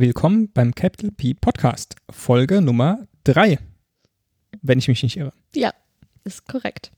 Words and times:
willkommen 0.00 0.48
beim 0.52 0.76
Capital 0.76 1.10
P 1.10 1.34
Podcast, 1.34 1.96
Folge 2.08 2.62
Nummer 2.62 3.08
3, 3.24 3.58
wenn 4.62 4.78
ich 4.78 4.86
mich 4.86 5.02
nicht 5.02 5.16
irre. 5.16 5.32
Ja, 5.56 5.72
ist 6.22 6.46
korrekt. 6.46 6.92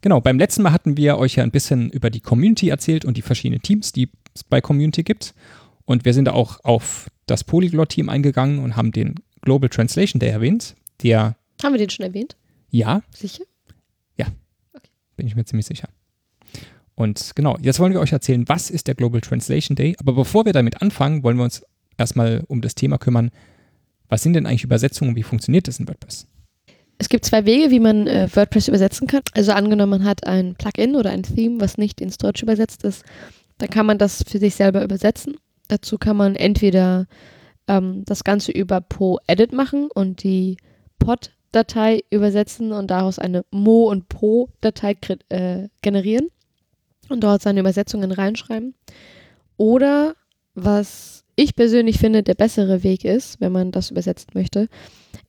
Genau, 0.00 0.20
beim 0.20 0.36
letzten 0.36 0.62
Mal 0.62 0.72
hatten 0.72 0.96
wir 0.96 1.18
euch 1.18 1.36
ja 1.36 1.44
ein 1.44 1.52
bisschen 1.52 1.88
über 1.90 2.10
die 2.10 2.20
Community 2.20 2.68
erzählt 2.68 3.04
und 3.04 3.16
die 3.16 3.22
verschiedenen 3.22 3.62
Teams, 3.62 3.92
die 3.92 4.10
es 4.34 4.42
bei 4.42 4.60
Community 4.60 5.04
gibt. 5.04 5.34
Und 5.84 6.04
wir 6.04 6.12
sind 6.14 6.24
da 6.24 6.32
auch 6.32 6.64
auf 6.64 7.08
das 7.26 7.44
Polyglot-Team 7.44 8.08
eingegangen 8.08 8.58
und 8.58 8.74
haben 8.74 8.90
den 8.90 9.14
Global 9.42 9.68
Translation 9.68 10.18
Day 10.18 10.30
erwähnt, 10.30 10.74
der. 11.02 11.36
Haben 11.62 11.74
wir 11.74 11.78
den 11.78 11.90
schon 11.90 12.06
erwähnt? 12.06 12.36
Ja. 12.70 13.02
Sicher? 13.14 13.44
Ja. 14.16 14.26
Okay. 14.72 14.90
Bin 15.16 15.28
ich 15.28 15.36
mir 15.36 15.44
ziemlich 15.44 15.66
sicher. 15.66 15.88
Und 16.96 17.36
genau, 17.36 17.56
jetzt 17.60 17.78
wollen 17.78 17.92
wir 17.92 18.00
euch 18.00 18.12
erzählen, 18.12 18.48
was 18.48 18.68
ist 18.70 18.88
der 18.88 18.96
Global 18.96 19.20
Translation 19.20 19.76
Day. 19.76 19.94
Aber 20.00 20.12
bevor 20.14 20.44
wir 20.44 20.52
damit 20.52 20.82
anfangen, 20.82 21.22
wollen 21.22 21.36
wir 21.36 21.44
uns 21.44 21.62
erstmal 21.98 22.44
um 22.48 22.60
das 22.60 22.74
Thema 22.74 22.98
kümmern. 22.98 23.30
Was 24.08 24.22
sind 24.22 24.34
denn 24.34 24.46
eigentlich 24.46 24.64
Übersetzungen 24.64 25.10
und 25.10 25.16
wie 25.16 25.22
funktioniert 25.22 25.68
das 25.68 25.80
in 25.80 25.88
WordPress? 25.88 26.26
Es 26.98 27.08
gibt 27.08 27.24
zwei 27.24 27.44
Wege, 27.44 27.70
wie 27.70 27.80
man 27.80 28.06
äh, 28.06 28.28
WordPress 28.34 28.68
übersetzen 28.68 29.06
kann. 29.06 29.22
Also 29.34 29.52
angenommen, 29.52 29.90
man 30.00 30.04
hat 30.04 30.26
ein 30.26 30.54
Plugin 30.54 30.96
oder 30.96 31.10
ein 31.10 31.22
Theme, 31.22 31.60
was 31.60 31.76
nicht 31.76 32.00
ins 32.00 32.16
Deutsche 32.16 32.44
übersetzt 32.44 32.84
ist, 32.84 33.04
dann 33.58 33.70
kann 33.70 33.86
man 33.86 33.98
das 33.98 34.22
für 34.26 34.38
sich 34.38 34.54
selber 34.54 34.82
übersetzen. 34.82 35.36
Dazu 35.68 35.98
kann 35.98 36.16
man 36.16 36.36
entweder 36.36 37.06
ähm, 37.66 38.04
das 38.06 38.24
Ganze 38.24 38.52
über 38.52 38.80
Po-Edit 38.80 39.52
machen 39.52 39.88
und 39.92 40.22
die 40.22 40.56
Pod-Datei 40.98 42.02
übersetzen 42.10 42.72
und 42.72 42.90
daraus 42.90 43.18
eine 43.18 43.44
Mo- 43.50 43.90
und 43.90 44.08
Po-Datei 44.08 44.96
äh, 45.28 45.68
generieren 45.82 46.28
und 47.08 47.22
dort 47.22 47.42
seine 47.42 47.60
Übersetzungen 47.60 48.12
reinschreiben. 48.12 48.74
Oder 49.56 50.14
was 50.56 51.22
ich 51.36 51.54
persönlich 51.54 51.98
finde, 51.98 52.22
der 52.22 52.34
bessere 52.34 52.82
Weg 52.82 53.04
ist, 53.04 53.40
wenn 53.40 53.52
man 53.52 53.70
das 53.70 53.90
übersetzen 53.90 54.30
möchte, 54.34 54.68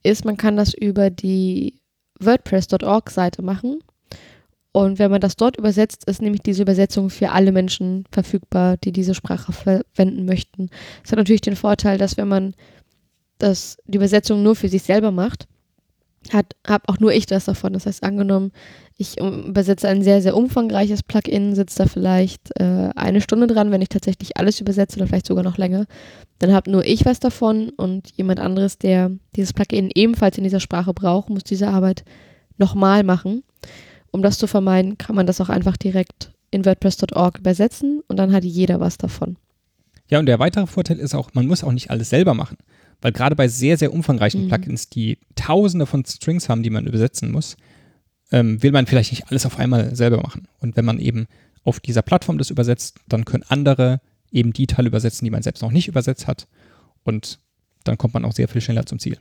ist, 0.01 0.25
man 0.25 0.37
kann 0.37 0.55
das 0.55 0.73
über 0.73 1.09
die 1.09 1.75
WordPress.org-Seite 2.19 3.41
machen. 3.41 3.79
Und 4.71 4.99
wenn 4.99 5.11
man 5.11 5.21
das 5.21 5.35
dort 5.35 5.57
übersetzt, 5.57 6.05
ist 6.05 6.21
nämlich 6.21 6.41
diese 6.41 6.61
Übersetzung 6.61 7.09
für 7.09 7.31
alle 7.31 7.51
Menschen 7.51 8.05
verfügbar, 8.11 8.77
die 8.77 8.91
diese 8.91 9.15
Sprache 9.15 9.51
verwenden 9.51 10.25
möchten. 10.25 10.69
Es 11.03 11.11
hat 11.11 11.17
natürlich 11.17 11.41
den 11.41 11.55
Vorteil, 11.55 11.97
dass 11.97 12.15
wenn 12.15 12.27
man 12.27 12.53
das, 13.37 13.77
die 13.85 13.97
Übersetzung 13.97 14.43
nur 14.43 14.55
für 14.55 14.69
sich 14.69 14.83
selber 14.83 15.11
macht, 15.11 15.47
hat, 16.31 16.55
habe 16.65 16.89
auch 16.89 16.99
nur 16.99 17.13
ich 17.13 17.25
das 17.25 17.45
davon. 17.45 17.73
Das 17.73 17.85
heißt, 17.85 18.03
angenommen, 18.03 18.51
ich 18.97 19.19
übersetze 19.19 19.87
ein 19.87 20.01
sehr, 20.01 20.21
sehr 20.21 20.35
umfangreiches 20.35 21.03
Plugin, 21.03 21.55
sitze 21.55 21.83
da 21.83 21.89
vielleicht 21.89 22.59
äh, 22.59 22.89
eine 22.95 23.21
Stunde 23.21 23.47
dran, 23.47 23.71
wenn 23.71 23.81
ich 23.81 23.89
tatsächlich 23.89 24.37
alles 24.37 24.59
übersetze 24.59 24.97
oder 24.97 25.07
vielleicht 25.07 25.27
sogar 25.27 25.43
noch 25.43 25.57
länger. 25.57 25.85
Dann 26.39 26.53
habe 26.53 26.71
nur 26.71 26.85
ich 26.85 27.05
was 27.05 27.19
davon 27.19 27.69
und 27.69 28.11
jemand 28.15 28.39
anderes, 28.39 28.77
der 28.77 29.11
dieses 29.35 29.53
Plugin 29.53 29.89
ebenfalls 29.93 30.37
in 30.37 30.43
dieser 30.43 30.59
Sprache 30.59 30.93
braucht, 30.93 31.29
muss 31.29 31.43
diese 31.43 31.67
Arbeit 31.67 32.03
nochmal 32.57 33.03
machen. 33.03 33.43
Um 34.11 34.21
das 34.21 34.37
zu 34.37 34.47
vermeiden, 34.47 34.97
kann 34.97 35.15
man 35.15 35.27
das 35.27 35.41
auch 35.41 35.49
einfach 35.49 35.77
direkt 35.77 36.31
in 36.49 36.65
WordPress.org 36.65 37.39
übersetzen 37.39 38.01
und 38.07 38.17
dann 38.17 38.33
hat 38.33 38.43
jeder 38.43 38.79
was 38.79 38.97
davon. 38.97 39.37
Ja, 40.09 40.19
und 40.19 40.25
der 40.25 40.39
weitere 40.39 40.67
Vorteil 40.67 40.97
ist 40.97 41.13
auch, 41.13 41.33
man 41.33 41.47
muss 41.47 41.63
auch 41.63 41.73
nicht 41.73 41.91
alles 41.91 42.09
selber 42.09 42.33
machen. 42.33 42.57
Weil 43.01 43.11
gerade 43.11 43.35
bei 43.35 43.47
sehr, 43.47 43.77
sehr 43.77 43.93
umfangreichen 43.93 44.45
mhm. 44.45 44.47
Plugins, 44.49 44.89
die 44.89 45.19
tausende 45.35 45.85
von 45.85 46.03
Strings 46.05 46.49
haben, 46.49 46.63
die 46.63 46.69
man 46.69 46.87
übersetzen 46.87 47.31
muss, 47.31 47.57
ähm, 48.31 48.61
will 48.61 48.71
man 48.71 48.87
vielleicht 48.87 49.11
nicht 49.11 49.29
alles 49.29 49.45
auf 49.45 49.59
einmal 49.59 49.95
selber 49.95 50.17
machen. 50.17 50.47
Und 50.59 50.75
wenn 50.75 50.85
man 50.85 50.99
eben 50.99 51.27
auf 51.63 51.79
dieser 51.79 52.01
Plattform 52.01 52.37
das 52.37 52.49
übersetzt, 52.49 52.99
dann 53.07 53.25
können 53.25 53.43
andere 53.47 54.01
eben 54.31 54.53
die 54.53 54.67
Teile 54.67 54.87
übersetzen, 54.87 55.25
die 55.25 55.31
man 55.31 55.43
selbst 55.43 55.61
noch 55.61 55.71
nicht 55.71 55.87
übersetzt 55.87 56.27
hat. 56.27 56.47
Und 57.03 57.39
dann 57.83 57.97
kommt 57.97 58.13
man 58.13 58.25
auch 58.25 58.33
sehr 58.33 58.47
viel 58.47 58.61
schneller 58.61 58.85
zum 58.85 58.99
Ziel. 58.99 59.17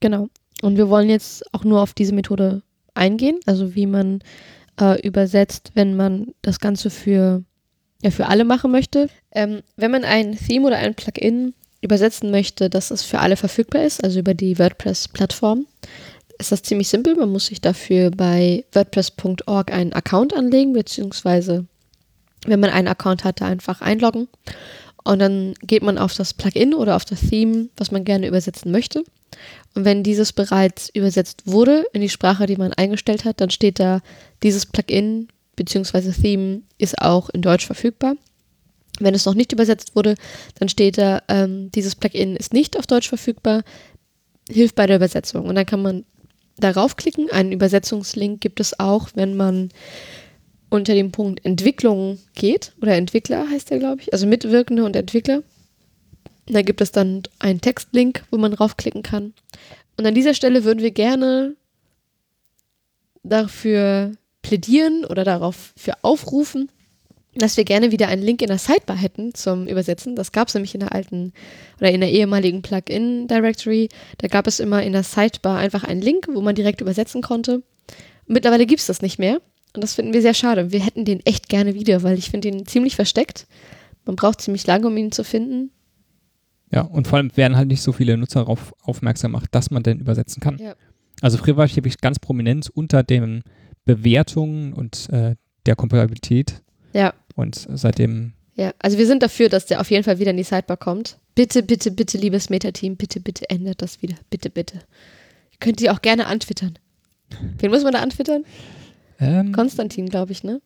Genau. 0.00 0.28
Und 0.62 0.76
wir 0.76 0.88
wollen 0.88 1.10
jetzt 1.10 1.44
auch 1.54 1.64
nur 1.64 1.82
auf 1.82 1.94
diese 1.94 2.14
Methode 2.14 2.62
eingehen, 2.94 3.38
also 3.46 3.74
wie 3.74 3.86
man 3.86 4.20
äh, 4.80 5.00
übersetzt, 5.06 5.72
wenn 5.74 5.96
man 5.96 6.28
das 6.42 6.60
Ganze 6.60 6.90
für, 6.90 7.44
ja, 8.02 8.10
für 8.10 8.26
alle 8.26 8.44
machen 8.44 8.70
möchte. 8.70 9.08
Ähm, 9.32 9.62
wenn 9.76 9.90
man 9.90 10.04
ein 10.04 10.36
Theme 10.36 10.66
oder 10.66 10.78
ein 10.78 10.94
Plugin 10.94 11.54
übersetzen 11.80 12.30
möchte, 12.30 12.70
dass 12.70 12.90
es 12.90 13.02
für 13.02 13.20
alle 13.20 13.36
verfügbar 13.36 13.84
ist, 13.84 14.02
also 14.02 14.20
über 14.20 14.34
die 14.34 14.58
WordPress-Plattform, 14.58 15.66
ist 16.38 16.52
das 16.52 16.62
ziemlich 16.62 16.88
simpel. 16.88 17.16
Man 17.16 17.30
muss 17.30 17.46
sich 17.46 17.60
dafür 17.60 18.10
bei 18.10 18.64
WordPress.org 18.72 19.72
einen 19.72 19.92
Account 19.92 20.34
anlegen, 20.34 20.72
beziehungsweise 20.72 21.66
wenn 22.46 22.60
man 22.60 22.70
einen 22.70 22.88
Account 22.88 23.24
hat, 23.24 23.40
da 23.40 23.46
einfach 23.46 23.80
einloggen. 23.80 24.28
Und 25.04 25.20
dann 25.20 25.54
geht 25.62 25.82
man 25.82 25.98
auf 25.98 26.14
das 26.14 26.34
Plugin 26.34 26.74
oder 26.74 26.96
auf 26.96 27.04
das 27.04 27.20
Theme, 27.20 27.68
was 27.76 27.90
man 27.90 28.04
gerne 28.04 28.26
übersetzen 28.26 28.70
möchte. 28.70 29.04
Und 29.74 29.84
wenn 29.84 30.02
dieses 30.02 30.32
bereits 30.32 30.90
übersetzt 30.90 31.42
wurde 31.46 31.86
in 31.92 32.00
die 32.00 32.08
Sprache, 32.08 32.46
die 32.46 32.56
man 32.56 32.72
eingestellt 32.72 33.24
hat, 33.24 33.40
dann 33.40 33.50
steht 33.50 33.78
da, 33.78 34.00
dieses 34.42 34.66
Plugin 34.66 35.28
bzw. 35.56 36.12
Theme 36.12 36.62
ist 36.78 36.98
auch 37.00 37.28
in 37.30 37.42
Deutsch 37.42 37.66
verfügbar. 37.66 38.16
Wenn 39.00 39.14
es 39.14 39.26
noch 39.26 39.34
nicht 39.34 39.52
übersetzt 39.52 39.94
wurde, 39.94 40.14
dann 40.58 40.68
steht 40.68 40.98
da, 40.98 41.22
ähm, 41.28 41.70
dieses 41.72 41.94
Plugin 41.96 42.36
ist 42.36 42.52
nicht 42.52 42.78
auf 42.78 42.86
Deutsch 42.86 43.08
verfügbar, 43.08 43.62
hilft 44.48 44.74
bei 44.74 44.86
der 44.86 44.96
Übersetzung. 44.96 45.46
Und 45.46 45.54
dann 45.54 45.66
kann 45.66 45.82
man 45.82 46.04
darauf 46.56 46.96
klicken. 46.96 47.30
Einen 47.30 47.52
Übersetzungslink 47.52 48.40
gibt 48.40 48.60
es 48.60 48.78
auch, 48.78 49.08
wenn 49.14 49.36
man 49.36 49.70
unter 50.70 50.94
dem 50.94 51.12
Punkt 51.12 51.44
Entwicklung 51.44 52.18
geht, 52.34 52.72
oder 52.82 52.94
Entwickler 52.94 53.48
heißt 53.48 53.70
der, 53.70 53.78
glaube 53.78 54.02
ich, 54.02 54.12
also 54.12 54.26
Mitwirkende 54.26 54.84
und 54.84 54.96
Entwickler. 54.96 55.42
Da 56.46 56.62
gibt 56.62 56.80
es 56.80 56.92
dann 56.92 57.22
einen 57.38 57.60
Textlink, 57.60 58.24
wo 58.30 58.38
man 58.38 58.52
draufklicken 58.52 59.02
kann. 59.02 59.34
Und 59.96 60.06
an 60.06 60.14
dieser 60.14 60.34
Stelle 60.34 60.64
würden 60.64 60.82
wir 60.82 60.90
gerne 60.90 61.56
dafür 63.22 64.12
plädieren 64.42 65.04
oder 65.04 65.24
darauf 65.24 65.72
für 65.76 65.92
aufrufen, 66.02 66.70
dass 67.40 67.56
wir 67.56 67.64
gerne 67.64 67.92
wieder 67.92 68.08
einen 68.08 68.22
Link 68.22 68.42
in 68.42 68.48
der 68.48 68.58
Sidebar 68.58 68.96
hätten 68.96 69.34
zum 69.34 69.66
Übersetzen. 69.66 70.16
Das 70.16 70.32
gab 70.32 70.48
es 70.48 70.54
nämlich 70.54 70.74
in 70.74 70.80
der 70.80 70.94
alten 70.94 71.32
oder 71.78 71.90
in 71.90 72.00
der 72.00 72.10
ehemaligen 72.10 72.62
Plugin-Directory. 72.62 73.88
Da 74.18 74.28
gab 74.28 74.46
es 74.46 74.60
immer 74.60 74.82
in 74.82 74.92
der 74.92 75.02
Sidebar 75.02 75.58
einfach 75.58 75.84
einen 75.84 76.02
Link, 76.02 76.26
wo 76.32 76.40
man 76.40 76.54
direkt 76.54 76.80
übersetzen 76.80 77.22
konnte. 77.22 77.62
Mittlerweile 78.26 78.66
gibt 78.66 78.80
es 78.80 78.86
das 78.86 79.02
nicht 79.02 79.18
mehr. 79.18 79.40
Und 79.74 79.84
das 79.84 79.94
finden 79.94 80.12
wir 80.12 80.22
sehr 80.22 80.34
schade. 80.34 80.72
Wir 80.72 80.84
hätten 80.84 81.04
den 81.04 81.24
echt 81.24 81.48
gerne 81.48 81.74
wieder, 81.74 82.02
weil 82.02 82.18
ich 82.18 82.30
finde 82.30 82.48
ihn 82.48 82.66
ziemlich 82.66 82.96
versteckt. 82.96 83.46
Man 84.04 84.16
braucht 84.16 84.40
ziemlich 84.40 84.66
lange, 84.66 84.86
um 84.86 84.96
ihn 84.96 85.12
zu 85.12 85.22
finden. 85.22 85.70
Ja, 86.72 86.82
und 86.82 87.06
vor 87.06 87.18
allem 87.18 87.34
werden 87.36 87.56
halt 87.56 87.68
nicht 87.68 87.82
so 87.82 87.92
viele 87.92 88.16
Nutzer 88.16 88.40
darauf 88.40 88.74
aufmerksam 88.82 89.32
gemacht, 89.32 89.48
dass 89.52 89.70
man 89.70 89.82
den 89.82 90.00
übersetzen 90.00 90.40
kann. 90.40 90.58
Ja. 90.58 90.74
Also 91.20 91.38
früher 91.38 91.56
war 91.56 91.64
ich 91.64 91.76
wirklich 91.76 91.98
ganz 92.00 92.18
prominent 92.18 92.70
unter 92.70 93.02
den 93.02 93.42
Bewertungen 93.84 94.72
und 94.72 95.08
äh, 95.10 95.36
der 95.66 95.76
Kompatibilität 95.76 96.62
ja. 96.92 97.14
Und 97.38 97.68
seitdem. 97.72 98.32
Ja, 98.56 98.72
also 98.80 98.98
wir 98.98 99.06
sind 99.06 99.22
dafür, 99.22 99.48
dass 99.48 99.66
der 99.66 99.80
auf 99.80 99.92
jeden 99.92 100.02
Fall 100.02 100.18
wieder 100.18 100.32
in 100.32 100.36
die 100.36 100.42
Sidebar 100.42 100.76
kommt. 100.76 101.18
Bitte, 101.36 101.62
bitte, 101.62 101.92
bitte, 101.92 102.18
liebes 102.18 102.50
Meta-Team, 102.50 102.96
bitte, 102.96 103.20
bitte 103.20 103.48
ändert 103.48 103.80
das 103.80 104.02
wieder. 104.02 104.16
Bitte, 104.28 104.50
bitte. 104.50 104.78
Ihr 105.52 105.58
könnt 105.60 105.78
die 105.78 105.88
auch 105.88 106.02
gerne 106.02 106.26
antwittern. 106.26 106.80
Wen 107.58 107.70
muss 107.70 107.84
man 107.84 107.92
da 107.92 108.00
antwittern? 108.00 108.44
Ähm, 109.20 109.52
Konstantin, 109.52 110.08
glaube 110.08 110.32
ich, 110.32 110.42
ne? 110.42 110.60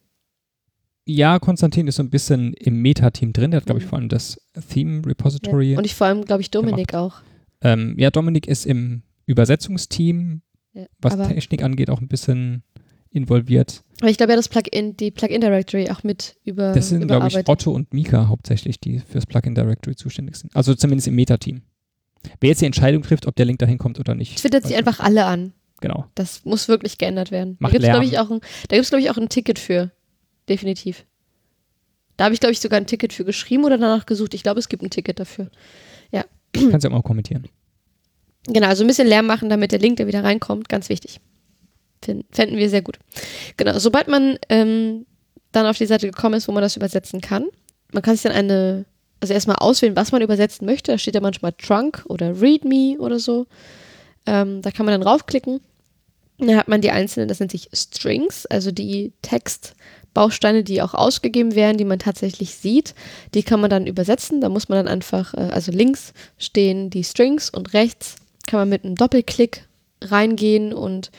Ja, 1.05 1.39
Konstantin 1.39 1.89
ist 1.89 1.97
so 1.97 2.03
ein 2.03 2.09
bisschen 2.09 2.55
im 2.55 2.81
Meta-Team 2.81 3.35
drin. 3.35 3.51
Der 3.51 3.61
hat, 3.61 3.67
glaube 3.67 3.81
ich, 3.81 3.85
mhm. 3.85 3.91
vor 3.91 3.99
allem 3.99 4.09
das 4.09 4.41
Theme-Repository. 4.71 5.73
Ja. 5.73 5.79
Und 5.79 5.85
ich 5.85 5.95
vor 5.95 6.07
allem, 6.07 6.25
glaube 6.25 6.41
ich, 6.41 6.51
Dominik 6.51 6.95
auch. 6.95 7.17
Ähm, 7.61 7.97
ja, 7.99 8.11
Dominik 8.11 8.49
ist 8.49 8.65
im 8.65 9.03
Übersetzungsteam, 9.27 10.41
ja, 10.73 10.87
was 11.03 11.19
Technik 11.29 11.63
angeht, 11.63 11.91
auch 11.91 12.01
ein 12.01 12.09
bisschen 12.09 12.63
involviert. 13.13 13.83
Aber 14.01 14.11
ich 14.11 14.17
glaube 14.17 14.33
ja, 14.33 14.37
das 14.37 14.49
Plugin, 14.49 14.97
die 14.97 15.11
Plugin 15.11 15.41
Directory 15.41 15.91
auch 15.91 16.03
mit 16.03 16.37
über. 16.45 16.73
Das 16.73 16.89
sind, 16.89 17.07
glaube 17.07 17.29
ich, 17.29 17.49
Otto 17.49 17.71
und 17.71 17.93
Mika 17.93 18.29
hauptsächlich, 18.29 18.81
die 18.81 19.01
fürs 19.01 19.27
Plugin 19.27 19.55
Directory 19.55 19.95
zuständig 19.95 20.37
sind. 20.37 20.55
Also 20.57 20.75
zumindest 20.75 21.09
im 21.09 21.15
Meta-Team. 21.15 21.63
Wer 22.41 22.51
jetzt 22.51 22.61
die 22.61 22.67
Entscheidung 22.67 23.03
trifft, 23.03 23.27
ob 23.27 23.37
der 23.37 23.47
Link 23.47 23.59
dahin 23.59 23.79
kommt 23.79 23.99
oder 23.99 24.15
nicht. 24.15 24.39
Twittert 24.39 24.67
sie 24.67 24.77
einfach 24.77 25.01
alle 25.01 25.25
an. 25.25 25.53
Genau. 25.81 26.07
Das 26.15 26.45
muss 26.45 26.69
wirklich 26.69 26.99
geändert 26.99 27.31
werden. 27.31 27.57
Macht 27.59 27.75
da 27.75 27.79
gibt 27.79 27.85
es, 27.85 27.91
glaube 27.91 28.05
ich, 28.07 28.19
auch 28.19 28.31
ein, 28.31 28.41
da 28.69 28.77
gibt's, 28.77 28.91
glaube 28.91 29.03
ich, 29.03 29.11
auch 29.11 29.19
ein 29.19 29.29
Ticket 29.29 29.59
für. 29.59 29.91
Definitiv. 30.49 31.05
Da 32.17 32.25
habe 32.25 32.35
ich, 32.35 32.41
glaube 32.41 32.53
ich, 32.53 32.61
sogar 32.61 32.79
ein 32.79 32.87
Ticket 32.87 33.13
für 33.13 33.25
geschrieben 33.25 33.65
oder 33.65 33.79
danach 33.79 34.07
gesucht. 34.07 34.35
Ich 34.35 34.43
glaube, 34.43 34.61
es 34.61 34.69
gibt 34.69 34.83
ein 34.83 34.91
Ticket 34.91 35.19
dafür. 35.19 35.51
Ja. 36.13 36.25
Kannst 36.53 36.85
du 36.85 36.89
ja 36.89 36.91
auch 36.91 36.99
mal 36.99 37.03
kommentieren. 37.03 37.49
Genau, 38.47 38.67
also 38.67 38.85
ein 38.85 38.87
bisschen 38.87 39.09
Lärm 39.09 39.27
machen, 39.27 39.49
damit 39.49 39.73
der 39.73 39.79
Link, 39.79 39.97
der 39.97 40.07
wieder 40.07 40.25
reinkommt, 40.25 40.69
ganz 40.69 40.89
wichtig. 40.89 41.21
Fänden 42.05 42.57
wir 42.57 42.69
sehr 42.69 42.83
gut. 42.83 42.99
Genau, 43.57 43.79
sobald 43.79 44.09
man 44.09 44.39
ähm, 44.49 45.07
dann 45.53 45.67
auf 45.67 45.79
die 45.79 45.87
Seite 45.87 46.11
gekommen 46.11 46.35
ist, 46.35 46.49
wo 46.49 46.53
man 46.53 46.63
das 46.63 46.77
übersetzen 46.77 47.21
kann, 47.21 47.47
man 47.93 48.03
kann 48.03 48.15
sich 48.15 48.23
dann 48.23 48.33
eine, 48.33 48.85
also 49.21 49.35
erstmal 49.35 49.57
auswählen, 49.57 49.97
was 49.97 50.13
man 50.13 50.23
übersetzen 50.23 50.67
möchte. 50.67 50.93
Da 50.93 50.99
steht 50.99 51.15
ja 51.15 51.21
manchmal 51.21 51.53
Trunk 51.53 52.05
oder 52.09 52.41
README 52.41 52.99
oder 52.99 53.19
so. 53.19 53.47
Ähm, 54.27 54.63
da 54.63 54.71
kann 54.71 54.87
man 54.87 54.99
dann 54.99 55.07
raufklicken. 55.07 55.61
Dann 56.39 56.57
hat 56.57 56.69
man 56.69 56.81
die 56.81 56.91
einzelnen, 56.91 57.29
das 57.29 57.39
nennt 57.39 57.53
sich 57.53 57.69
Strings, 57.73 58.47
also 58.47 58.73
die 58.73 59.13
Text 59.23 59.75
Bausteine, 60.15 60.63
die 60.65 60.83
auch 60.83 60.95
ausgegeben 60.95 61.55
werden, 61.55 61.79
die 61.79 61.85
man 61.85 61.99
tatsächlich 61.99 62.55
sieht, 62.55 62.95
die 63.35 63.43
kann 63.43 63.61
man 63.61 63.71
dann 63.71 63.87
übersetzen. 63.87 64.41
Da 64.41 64.49
muss 64.49 64.69
man 64.69 64.77
dann 64.77 64.89
einfach, 64.89 65.35
äh, 65.35 65.51
also 65.53 65.73
links 65.73 66.13
stehen 66.39 66.91
die 66.91 67.05
Strings 67.05 67.51
und 67.51 67.73
rechts 67.73 68.17
kann 68.47 68.61
man 68.61 68.69
mit 68.69 68.85
einem 68.85 68.97
Doppelklick 68.97 69.67
reingehen 70.03 70.73
und 70.73 71.11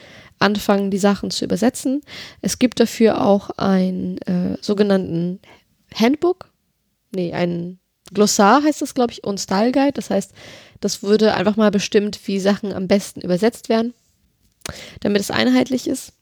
anfangen, 0.44 0.92
die 0.92 0.98
Sachen 0.98 1.32
zu 1.32 1.46
übersetzen. 1.46 2.02
Es 2.42 2.60
gibt 2.60 2.80
dafür 2.80 3.26
auch 3.26 3.50
einen 3.52 4.18
äh, 4.20 4.58
sogenannten 4.62 5.40
Handbook, 5.94 6.52
nee, 7.16 7.34
ein 7.34 7.80
Glossar 8.14 8.64
heißt 8.64 8.82
das, 8.82 8.94
glaube 8.94 9.14
ich, 9.14 9.24
und 9.24 9.40
Style 9.40 9.72
Guide. 9.72 9.94
Das 9.94 10.10
heißt, 10.10 10.34
das 10.80 11.04
würde 11.04 11.34
einfach 11.34 11.56
mal 11.56 11.72
bestimmt, 11.72 12.20
wie 12.28 12.40
Sachen 12.40 12.74
am 12.74 12.88
besten 12.88 13.22
übersetzt 13.22 13.70
werden, 13.70 13.94
damit 15.00 15.22
es 15.22 15.32
einheitlich 15.32 15.88
ist. 15.88 16.14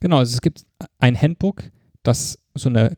Genau, 0.00 0.18
also 0.18 0.34
es 0.34 0.40
gibt 0.40 0.64
ein 0.98 1.20
Handbook, 1.20 1.64
das 2.02 2.38
so 2.54 2.68
eine, 2.68 2.96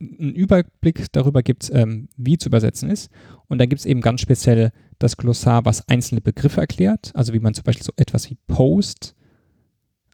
einen 0.00 0.34
Überblick 0.34 1.06
darüber 1.12 1.42
gibt, 1.42 1.70
ähm, 1.72 2.08
wie 2.16 2.38
zu 2.38 2.48
übersetzen 2.48 2.88
ist. 2.88 3.10
Und 3.48 3.58
dann 3.58 3.68
gibt 3.68 3.80
es 3.80 3.86
eben 3.86 4.00
ganz 4.00 4.20
speziell 4.20 4.72
das 4.98 5.16
Glossar, 5.16 5.64
was 5.64 5.86
einzelne 5.88 6.20
Begriffe 6.20 6.60
erklärt, 6.60 7.10
also 7.14 7.32
wie 7.32 7.40
man 7.40 7.54
zum 7.54 7.64
Beispiel 7.64 7.84
so 7.84 7.92
etwas 7.96 8.30
wie 8.30 8.36
Post, 8.46 9.15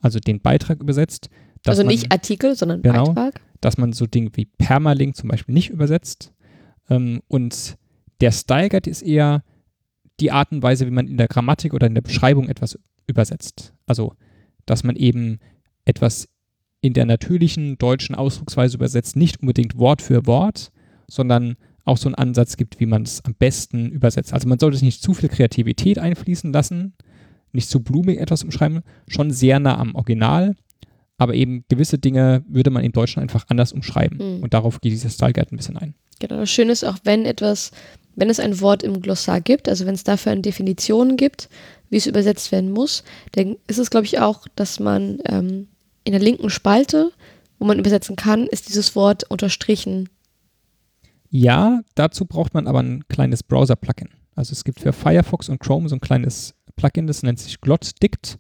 also 0.03 0.19
den 0.19 0.41
Beitrag 0.41 0.81
übersetzt. 0.81 1.31
Also 1.67 1.85
nicht 1.85 2.11
man, 2.11 2.13
Artikel, 2.13 2.55
sondern 2.57 2.83
genau, 2.83 3.07
Beitrag. 3.07 3.41
Dass 3.61 3.79
man 3.79 3.93
so 3.93 4.07
Dinge 4.07 4.31
wie 4.35 4.47
Permalink 4.47 5.17
zum 5.17 5.31
Beispiel 5.31 5.55
nicht 5.55 5.71
übersetzt. 5.71 6.33
Ähm, 6.91 7.23
und 7.29 7.77
der 8.21 8.33
Style 8.33 8.69
Guide 8.69 8.91
ist 8.91 9.03
eher 9.03 9.43
die 10.21 10.33
Art 10.33 10.53
und 10.53 10.63
Weise, 10.63 10.87
wie 10.87 10.91
man 10.91 11.07
in 11.07 11.17
der 11.17 11.29
Grammatik 11.29 11.73
oder 11.73 11.87
in 11.87 11.95
der 11.95 12.03
Beschreibung 12.03 12.49
etwas 12.49 12.79
übersetzt. 13.07 13.73
Also, 13.87 14.15
dass 14.67 14.85
man 14.85 14.97
eben 14.97 15.39
etwas 15.85 16.29
in 16.81 16.93
der 16.93 17.07
natürlichen 17.07 17.79
deutschen 17.79 18.15
Ausdrucksweise 18.15 18.77
übersetzt, 18.77 19.17
nicht 19.17 19.41
unbedingt 19.41 19.79
Wort 19.79 20.03
für 20.03 20.27
Wort, 20.27 20.71
sondern 21.09 21.57
auch 21.85 21.97
so 21.97 22.09
einen 22.09 22.17
Ansatz 22.17 22.57
gibt, 22.57 22.81
wie 22.81 22.87
man 22.87 23.03
es 23.03 23.25
am 23.25 23.35
besten 23.35 23.91
übersetzt. 23.91 24.33
Also 24.33 24.49
man 24.49 24.59
sollte 24.59 24.85
nicht 24.85 25.03
zu 25.03 25.15
viel 25.15 25.29
Kreativität 25.29 25.99
einfließen 25.99 26.53
lassen, 26.53 26.95
nicht 27.53 27.69
zu 27.69 27.81
blumig 27.81 28.19
etwas 28.19 28.45
umschreiben, 28.45 28.83
schon 29.09 29.31
sehr 29.31 29.59
nah 29.59 29.79
am 29.79 29.95
Original, 29.95 30.55
aber 31.19 31.35
eben 31.35 31.65
gewisse 31.69 31.99
Dinge 31.99 32.45
würde 32.49 32.71
man 32.71 32.85
in 32.85 32.93
Deutschland 32.93 33.23
einfach 33.23 33.45
anders 33.49 33.73
umschreiben. 33.73 34.19
Mhm. 34.19 34.43
Und 34.43 34.55
darauf 34.55 34.81
geht 34.81 34.93
dieser 34.93 35.11
Style 35.11 35.33
Guide 35.33 35.53
ein 35.53 35.57
bisschen 35.57 35.77
ein. 35.77 35.95
Genau, 36.19 36.37
das 36.37 36.51
Schöne 36.51 36.73
ist 36.73 36.85
auch, 36.85 36.99
wenn 37.05 37.25
etwas, 37.27 37.71
wenn 38.17 38.31
es 38.31 38.41
ein 38.41 38.61
Wort 38.61 38.83
im 38.83 39.01
Glossar 39.01 39.41
gibt, 39.41 39.69
also 39.69 39.87
wenn 39.87 39.95
es 39.95 40.05
dafür 40.05 40.33
eine 40.33 40.43
Definition 40.43 41.17
gibt, 41.17 41.49
wie 41.91 41.97
es 41.97 42.07
übersetzt 42.07 42.53
werden 42.53 42.73
muss, 42.73 43.05
dann 43.33 43.57
ist 43.67 43.79
es, 43.79 43.91
glaube 43.91 44.07
ich, 44.07 44.19
auch, 44.19 44.47
dass 44.57 44.81
man 44.81 45.19
ähm, 45.27 45.69
in 46.05 46.13
der 46.13 46.21
linken 46.21 46.51
Spalte, 46.51 47.13
wo 47.59 47.67
man 47.67 47.79
übersetzen 47.79 48.17
kann, 48.17 48.47
ist 48.47 48.69
dieses 48.69 48.97
Wort 48.97 49.25
unterstrichen. 49.31 50.09
Ja, 51.29 51.83
dazu 51.95 52.25
braucht 52.25 52.55
man 52.55 52.67
aber 52.67 52.83
ein 52.83 53.05
kleines 53.09 53.43
Browser-Plugin. 53.43 54.09
Also 54.35 54.53
es 54.53 54.65
gibt 54.65 54.81
für 54.81 54.93
Firefox 54.93 55.49
und 55.49 55.61
Chrome 55.61 55.89
so 55.89 55.97
ein 55.97 56.01
kleines 56.01 56.55
Plugin, 56.77 57.07
das 57.07 57.23
nennt 57.23 57.39
sich 57.39 57.61
GlotDict. 57.61 58.39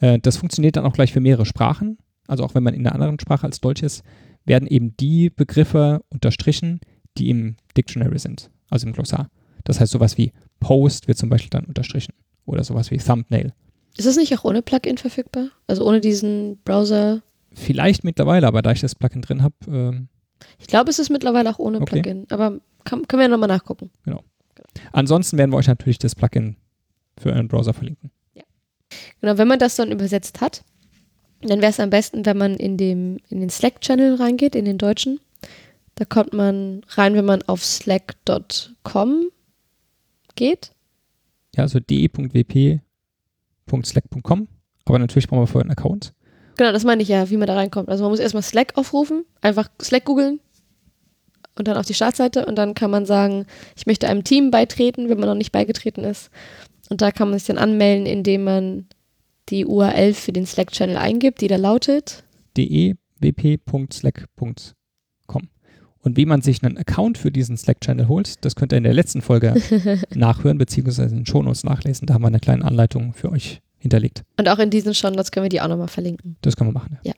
Äh, 0.00 0.18
das 0.18 0.36
funktioniert 0.36 0.76
dann 0.76 0.86
auch 0.86 0.92
gleich 0.92 1.12
für 1.12 1.20
mehrere 1.20 1.46
Sprachen. 1.46 1.98
Also 2.26 2.44
auch 2.44 2.54
wenn 2.54 2.62
man 2.62 2.74
in 2.74 2.86
einer 2.86 2.94
anderen 2.94 3.20
Sprache 3.20 3.46
als 3.46 3.60
Deutsch 3.60 3.82
ist, 3.82 4.02
werden 4.44 4.66
eben 4.66 4.96
die 4.96 5.30
Begriffe 5.30 6.02
unterstrichen, 6.10 6.80
die 7.16 7.30
im 7.30 7.56
Dictionary 7.76 8.18
sind, 8.18 8.50
also 8.70 8.86
im 8.86 8.92
Glossar. 8.92 9.30
Das 9.64 9.80
heißt, 9.80 9.92
sowas 9.92 10.18
wie 10.18 10.32
Post 10.60 11.08
wird 11.08 11.18
zum 11.18 11.28
Beispiel 11.28 11.50
dann 11.50 11.64
unterstrichen 11.64 12.14
oder 12.44 12.64
sowas 12.64 12.90
wie 12.90 12.98
Thumbnail. 12.98 13.52
Ist 13.96 14.06
das 14.06 14.16
nicht 14.16 14.36
auch 14.36 14.44
ohne 14.44 14.62
Plugin 14.62 14.98
verfügbar? 14.98 15.48
Also 15.66 15.86
ohne 15.86 16.00
diesen 16.00 16.58
Browser? 16.64 17.22
Vielleicht 17.52 18.04
mittlerweile, 18.04 18.46
aber 18.46 18.60
da 18.60 18.72
ich 18.72 18.80
das 18.80 18.94
Plugin 18.94 19.22
drin 19.22 19.42
habe. 19.42 19.54
Ähm 19.68 20.08
ich 20.58 20.66
glaube, 20.66 20.90
es 20.90 20.98
ist 20.98 21.10
mittlerweile 21.10 21.50
auch 21.50 21.58
ohne 21.58 21.80
okay. 21.80 22.02
Plugin, 22.02 22.26
aber 22.30 22.60
kann, 22.84 23.06
können 23.06 23.22
wir 23.22 23.28
nochmal 23.28 23.48
nachgucken. 23.48 23.90
Genau. 24.04 24.22
Ansonsten 24.92 25.38
werden 25.38 25.52
wir 25.52 25.56
euch 25.56 25.68
natürlich 25.68 25.98
das 25.98 26.14
Plugin 26.14 26.56
für 27.18 27.30
euren 27.30 27.48
Browser 27.48 27.74
verlinken. 27.74 28.10
Ja. 28.34 28.42
Genau, 29.20 29.38
wenn 29.38 29.48
man 29.48 29.58
das 29.58 29.76
dann 29.76 29.92
übersetzt 29.92 30.40
hat, 30.40 30.64
dann 31.42 31.60
wäre 31.60 31.70
es 31.70 31.80
am 31.80 31.90
besten, 31.90 32.24
wenn 32.24 32.38
man 32.38 32.54
in, 32.54 32.76
dem, 32.76 33.18
in 33.28 33.40
den 33.40 33.50
Slack-Channel 33.50 34.14
reingeht, 34.14 34.54
in 34.54 34.64
den 34.64 34.78
deutschen. 34.78 35.20
Da 35.94 36.04
kommt 36.04 36.32
man 36.32 36.82
rein, 36.88 37.14
wenn 37.14 37.24
man 37.24 37.42
auf 37.42 37.64
slack.com 37.64 39.28
geht. 40.34 40.72
Ja, 41.54 41.62
also 41.62 41.80
de.wp 41.80 42.80
slack.com. 43.82 44.48
Aber 44.84 44.98
natürlich 44.98 45.28
brauchen 45.28 45.42
wir 45.42 45.46
vorher 45.46 45.64
einen 45.64 45.78
Account. 45.78 46.12
Genau, 46.56 46.72
das 46.72 46.84
meine 46.84 47.02
ich 47.02 47.08
ja, 47.08 47.30
wie 47.30 47.36
man 47.36 47.46
da 47.46 47.54
reinkommt. 47.54 47.88
Also 47.88 48.04
man 48.04 48.12
muss 48.12 48.20
erstmal 48.20 48.42
Slack 48.42 48.76
aufrufen, 48.76 49.24
einfach 49.40 49.68
Slack 49.82 50.04
googeln 50.04 50.40
und 51.56 51.68
dann 51.68 51.76
auf 51.76 51.86
die 51.86 51.94
Startseite 51.94 52.46
und 52.46 52.56
dann 52.56 52.74
kann 52.74 52.90
man 52.90 53.06
sagen, 53.06 53.46
ich 53.76 53.86
möchte 53.86 54.08
einem 54.08 54.24
Team 54.24 54.50
beitreten, 54.50 55.08
wenn 55.08 55.18
man 55.18 55.28
noch 55.28 55.34
nicht 55.34 55.52
beigetreten 55.52 56.04
ist. 56.04 56.30
Und 56.90 57.00
da 57.00 57.10
kann 57.10 57.30
man 57.30 57.38
sich 57.38 57.46
dann 57.46 57.58
anmelden, 57.58 58.06
indem 58.06 58.44
man 58.44 58.86
die 59.48 59.66
URL 59.66 60.14
für 60.14 60.32
den 60.32 60.46
Slack-Channel 60.46 60.96
eingibt, 60.96 61.40
die 61.40 61.48
da 61.48 61.56
lautet 61.56 62.22
dewp.slack.com. 62.56 65.48
Und 66.00 66.16
wie 66.18 66.26
man 66.26 66.42
sich 66.42 66.62
einen 66.62 66.76
Account 66.76 67.16
für 67.16 67.32
diesen 67.32 67.56
Slack-Channel 67.56 68.08
holt, 68.08 68.44
das 68.44 68.56
könnt 68.56 68.74
ihr 68.74 68.78
in 68.78 68.84
der 68.84 68.92
letzten 68.92 69.22
Folge 69.22 69.54
nachhören, 70.14 70.58
beziehungsweise 70.58 71.04
in 71.04 71.20
den 71.20 71.26
Shownotes 71.26 71.64
nachlesen. 71.64 72.06
Da 72.06 72.12
haben 72.14 72.22
wir 72.22 72.28
eine 72.28 72.40
kleine 72.40 72.64
Anleitung 72.64 73.14
für 73.14 73.32
euch 73.32 73.62
hinterlegt. 73.78 74.22
Und 74.38 74.50
auch 74.50 74.58
in 74.58 74.68
diesen 74.68 74.92
Shownotes 74.94 75.30
können 75.30 75.44
wir 75.44 75.48
die 75.48 75.62
auch 75.62 75.68
nochmal 75.68 75.88
verlinken. 75.88 76.36
Das 76.42 76.56
können 76.56 76.68
wir 76.68 76.74
machen. 76.74 76.98
Ja. 77.04 77.12
ja. 77.12 77.14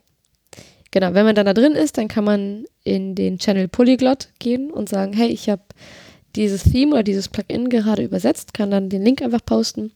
Genau, 0.93 1.15
wenn 1.15 1.27
man 1.27 1.35
dann 1.35 1.47
da 1.47 1.53
drin 1.53 1.73
ist, 1.73 1.99
dann 1.99 2.07
kann 2.07 2.23
man 2.25 2.65
in 2.85 3.17
den 3.17 3.39
Channel 3.39 3.67
Polyglot 3.67 4.29
gehen 4.39 4.71
und 4.71 4.89
sagen, 4.89 5.13
hey, 5.13 5.29
ich 5.29 5.49
habe 5.49 5.63
dieses 6.37 6.63
Theme 6.63 6.95
oder 6.95 7.03
dieses 7.03 7.29
Plugin 7.29 7.69
gerade 7.69 8.03
übersetzt, 8.03 8.55
kann 8.55 8.71
dann 8.71 8.89
den 8.89 9.03
Link 9.03 9.23
einfach 9.23 9.45
posten 9.45 9.93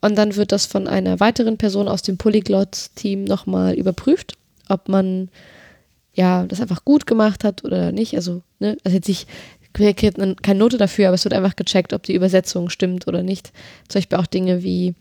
und 0.00 0.16
dann 0.16 0.36
wird 0.36 0.52
das 0.52 0.66
von 0.66 0.86
einer 0.86 1.20
weiteren 1.20 1.58
Person 1.58 1.88
aus 1.88 2.02
dem 2.02 2.18
Polyglot-Team 2.18 3.24
nochmal 3.24 3.74
überprüft, 3.74 4.34
ob 4.68 4.88
man 4.88 5.30
ja, 6.18 6.44
das 6.46 6.60
einfach 6.60 6.84
gut 6.84 7.06
gemacht 7.06 7.44
hat 7.44 7.64
oder 7.64 7.92
nicht. 7.92 8.16
Also, 8.16 8.42
ne, 8.58 8.76
also 8.82 8.96
jetzt 8.96 9.06
nicht, 9.06 9.28
keine 9.72 10.58
Note 10.58 10.76
dafür, 10.76 11.06
aber 11.06 11.14
es 11.14 11.24
wird 11.24 11.34
einfach 11.34 11.54
gecheckt, 11.54 11.92
ob 11.92 12.02
die 12.02 12.14
Übersetzung 12.14 12.70
stimmt 12.70 13.06
oder 13.06 13.22
nicht. 13.22 13.52
Zum 13.88 14.00
Beispiel 14.00 14.18
auch 14.18 14.26
Dinge 14.26 14.64
wie 14.64 14.94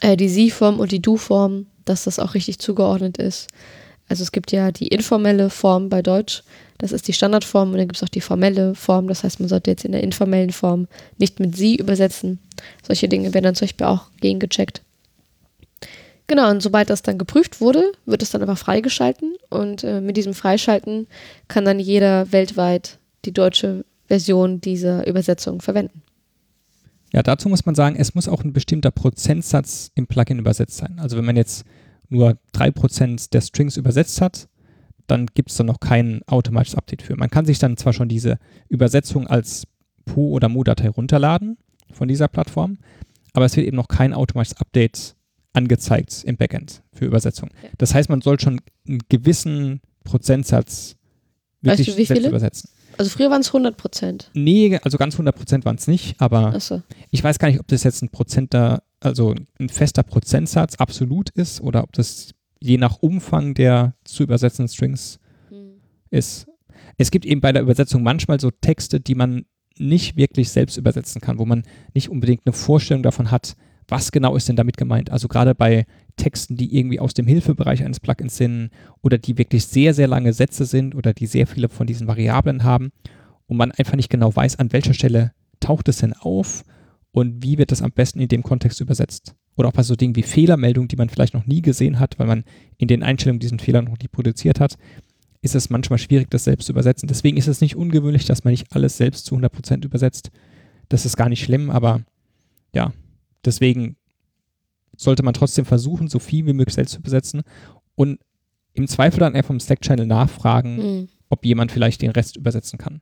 äh, 0.00 0.16
die 0.16 0.28
Sie-Form 0.28 0.80
und 0.80 0.90
die 0.90 1.00
Du-Form, 1.00 1.66
dass 1.84 2.04
das 2.04 2.18
auch 2.18 2.34
richtig 2.34 2.58
zugeordnet 2.58 3.18
ist. 3.18 3.46
Also 4.08 4.24
es 4.24 4.32
gibt 4.32 4.50
ja 4.50 4.72
die 4.72 4.88
informelle 4.88 5.48
Form 5.48 5.88
bei 5.88 6.02
Deutsch, 6.02 6.42
das 6.78 6.92
ist 6.92 7.08
die 7.08 7.12
Standardform 7.12 7.70
und 7.70 7.78
dann 7.78 7.88
gibt 7.88 7.96
es 7.96 8.02
auch 8.02 8.08
die 8.08 8.20
formelle 8.20 8.74
Form, 8.74 9.08
das 9.08 9.24
heißt, 9.24 9.40
man 9.40 9.48
sollte 9.48 9.70
jetzt 9.70 9.84
in 9.84 9.92
der 9.92 10.02
informellen 10.02 10.50
Form 10.50 10.88
nicht 11.18 11.40
mit 11.40 11.56
Sie 11.56 11.76
übersetzen. 11.76 12.38
Solche 12.86 13.08
Dinge 13.08 13.32
werden 13.34 13.44
dann 13.44 13.54
zum 13.54 13.66
Beispiel 13.66 13.86
auch 13.86 14.10
gegengecheckt. 14.20 14.82
Genau, 16.26 16.50
und 16.50 16.62
sobald 16.62 16.90
das 16.90 17.02
dann 17.02 17.18
geprüft 17.18 17.60
wurde, 17.60 17.92
wird 18.04 18.22
es 18.22 18.30
dann 18.30 18.42
einfach 18.42 18.58
freigeschalten 18.58 19.36
und 19.48 19.84
äh, 19.84 20.00
mit 20.00 20.16
diesem 20.16 20.34
Freischalten 20.34 21.06
kann 21.46 21.64
dann 21.64 21.78
jeder 21.78 22.32
weltweit 22.32 22.98
die 23.24 23.32
deutsche 23.32 23.84
Version 24.08 24.60
dieser 24.60 25.06
Übersetzung 25.06 25.60
verwenden. 25.60 26.02
Ja, 27.12 27.22
dazu 27.22 27.48
muss 27.48 27.64
man 27.64 27.74
sagen, 27.74 27.96
es 27.96 28.14
muss 28.14 28.28
auch 28.28 28.42
ein 28.42 28.52
bestimmter 28.52 28.90
Prozentsatz 28.90 29.90
im 29.94 30.06
Plugin 30.06 30.38
übersetzt 30.38 30.76
sein. 30.76 30.98
Also 30.98 31.16
wenn 31.16 31.24
man 31.24 31.36
jetzt 31.36 31.64
nur 32.08 32.36
3% 32.54 33.30
der 33.30 33.40
Strings 33.40 33.76
übersetzt 33.76 34.20
hat, 34.20 34.48
dann 35.06 35.26
gibt 35.34 35.50
es 35.50 35.56
da 35.56 35.64
noch 35.64 35.80
kein 35.80 36.22
automatisches 36.26 36.76
Update 36.76 37.02
für. 37.02 37.16
Man 37.16 37.30
kann 37.30 37.46
sich 37.46 37.58
dann 37.58 37.76
zwar 37.76 37.92
schon 37.92 38.08
diese 38.08 38.38
Übersetzung 38.68 39.26
als 39.26 39.64
PO 40.04 40.30
oder 40.30 40.48
MO-Datei 40.48 40.88
runterladen 40.88 41.58
von 41.90 42.08
dieser 42.08 42.28
Plattform, 42.28 42.78
aber 43.32 43.44
es 43.44 43.56
wird 43.56 43.66
eben 43.66 43.76
noch 43.76 43.88
kein 43.88 44.14
automatisches 44.14 44.58
Update 44.58 45.16
angezeigt 45.52 46.22
im 46.24 46.36
Backend 46.36 46.82
für 46.92 47.06
Übersetzung. 47.06 47.50
Das 47.78 47.94
heißt, 47.94 48.08
man 48.08 48.20
soll 48.20 48.38
schon 48.38 48.60
einen 48.86 49.00
gewissen 49.08 49.80
Prozentsatz 50.04 50.96
wirklich 51.62 51.88
weißt 51.88 51.98
du, 51.98 52.04
selbst 52.04 52.28
übersetzen. 52.28 52.70
Also 52.98 53.10
früher 53.10 53.30
waren 53.30 53.40
es 53.40 53.48
100 53.48 53.76
Prozent. 53.76 54.30
Nee, 54.34 54.78
also 54.82 54.96
ganz 54.96 55.14
100 55.14 55.34
Prozent 55.36 55.64
waren 55.64 55.76
es 55.76 55.86
nicht, 55.86 56.20
aber 56.20 56.58
so. 56.60 56.82
ich 57.10 57.22
weiß 57.22 57.38
gar 57.38 57.48
nicht, 57.48 57.60
ob 57.60 57.68
das 57.68 57.82
jetzt 57.82 58.02
ein 58.02 58.08
Prozent 58.08 58.54
da, 58.54 58.82
also 59.00 59.34
ein 59.58 59.68
fester 59.68 60.02
Prozentsatz 60.02 60.76
absolut 60.76 61.30
ist 61.30 61.60
oder 61.60 61.82
ob 61.82 61.92
das 61.92 62.30
je 62.60 62.78
nach 62.78 62.98
Umfang 63.00 63.54
der 63.54 63.94
zu 64.04 64.22
übersetzenden 64.22 64.72
Strings 64.72 65.18
hm. 65.48 65.80
ist. 66.10 66.46
Es 66.98 67.10
gibt 67.10 67.26
eben 67.26 67.40
bei 67.40 67.52
der 67.52 67.62
Übersetzung 67.62 68.02
manchmal 68.02 68.40
so 68.40 68.50
Texte, 68.50 69.00
die 69.00 69.14
man 69.14 69.44
nicht 69.78 70.16
wirklich 70.16 70.50
selbst 70.50 70.76
übersetzen 70.76 71.20
kann, 71.20 71.38
wo 71.38 71.44
man 71.44 71.64
nicht 71.94 72.08
unbedingt 72.08 72.42
eine 72.46 72.54
Vorstellung 72.54 73.02
davon 73.02 73.30
hat, 73.30 73.56
was 73.88 74.10
genau 74.10 74.34
ist 74.34 74.48
denn 74.48 74.56
damit 74.56 74.76
gemeint? 74.76 75.10
Also 75.10 75.28
gerade 75.28 75.54
bei 75.54 75.86
Texten, 76.16 76.56
die 76.56 76.76
irgendwie 76.76 76.98
aus 76.98 77.14
dem 77.14 77.26
Hilfebereich 77.26 77.84
eines 77.84 78.00
Plugins 78.00 78.36
sind 78.36 78.70
oder 79.02 79.18
die 79.18 79.38
wirklich 79.38 79.66
sehr, 79.66 79.94
sehr 79.94 80.08
lange 80.08 80.32
Sätze 80.32 80.64
sind 80.64 80.94
oder 80.94 81.12
die 81.12 81.26
sehr 81.26 81.46
viele 81.46 81.68
von 81.68 81.86
diesen 81.86 82.08
Variablen 82.08 82.64
haben 82.64 82.90
und 83.46 83.56
man 83.56 83.70
einfach 83.72 83.94
nicht 83.94 84.10
genau 84.10 84.34
weiß, 84.34 84.58
an 84.58 84.72
welcher 84.72 84.94
Stelle 84.94 85.32
taucht 85.60 85.88
es 85.88 85.98
denn 85.98 86.14
auf 86.14 86.64
und 87.12 87.42
wie 87.42 87.58
wird 87.58 87.70
das 87.70 87.82
am 87.82 87.92
besten 87.92 88.20
in 88.20 88.28
dem 88.28 88.42
Kontext 88.42 88.80
übersetzt. 88.80 89.34
Oder 89.56 89.68
auch 89.68 89.72
bei 89.72 89.82
so 89.82 89.96
Dingen 89.96 90.16
wie 90.16 90.22
Fehlermeldungen, 90.22 90.88
die 90.88 90.96
man 90.96 91.08
vielleicht 91.08 91.34
noch 91.34 91.46
nie 91.46 91.62
gesehen 91.62 91.98
hat, 91.98 92.18
weil 92.18 92.26
man 92.26 92.44
in 92.76 92.88
den 92.88 93.02
Einstellungen 93.02 93.40
diesen 93.40 93.58
Fehler 93.58 93.82
noch 93.82 93.98
nie 93.98 94.08
produziert 94.08 94.60
hat. 94.60 94.76
ist 95.42 95.54
es 95.54 95.70
manchmal 95.70 95.98
schwierig, 95.98 96.28
das 96.30 96.44
selbst 96.44 96.66
zu 96.66 96.72
übersetzen. 96.72 97.06
Deswegen 97.06 97.36
ist 97.36 97.46
es 97.46 97.60
nicht 97.60 97.76
ungewöhnlich, 97.76 98.24
dass 98.24 98.44
man 98.44 98.50
nicht 98.52 98.74
alles 98.74 98.96
selbst 98.96 99.26
zu 99.26 99.36
100% 99.36 99.84
übersetzt. 99.84 100.30
Das 100.88 101.06
ist 101.06 101.16
gar 101.16 101.28
nicht 101.28 101.44
schlimm, 101.44 101.70
aber 101.70 102.02
ja, 102.74 102.92
deswegen 103.44 103.96
sollte 104.96 105.22
man 105.22 105.34
trotzdem 105.34 105.64
versuchen, 105.64 106.08
so 106.08 106.18
viel 106.18 106.46
wie 106.46 106.52
möglich 106.52 106.74
selbst 106.74 106.92
zu 106.92 106.98
übersetzen 106.98 107.42
und 107.94 108.18
im 108.72 108.88
Zweifel 108.88 109.20
dann 109.20 109.34
einfach 109.34 109.50
im 109.50 109.60
Slack-Channel 109.60 110.06
nachfragen, 110.06 110.76
mhm. 110.76 111.08
ob 111.28 111.44
jemand 111.44 111.72
vielleicht 111.72 112.02
den 112.02 112.10
Rest 112.10 112.36
übersetzen 112.36 112.78
kann. 112.78 113.00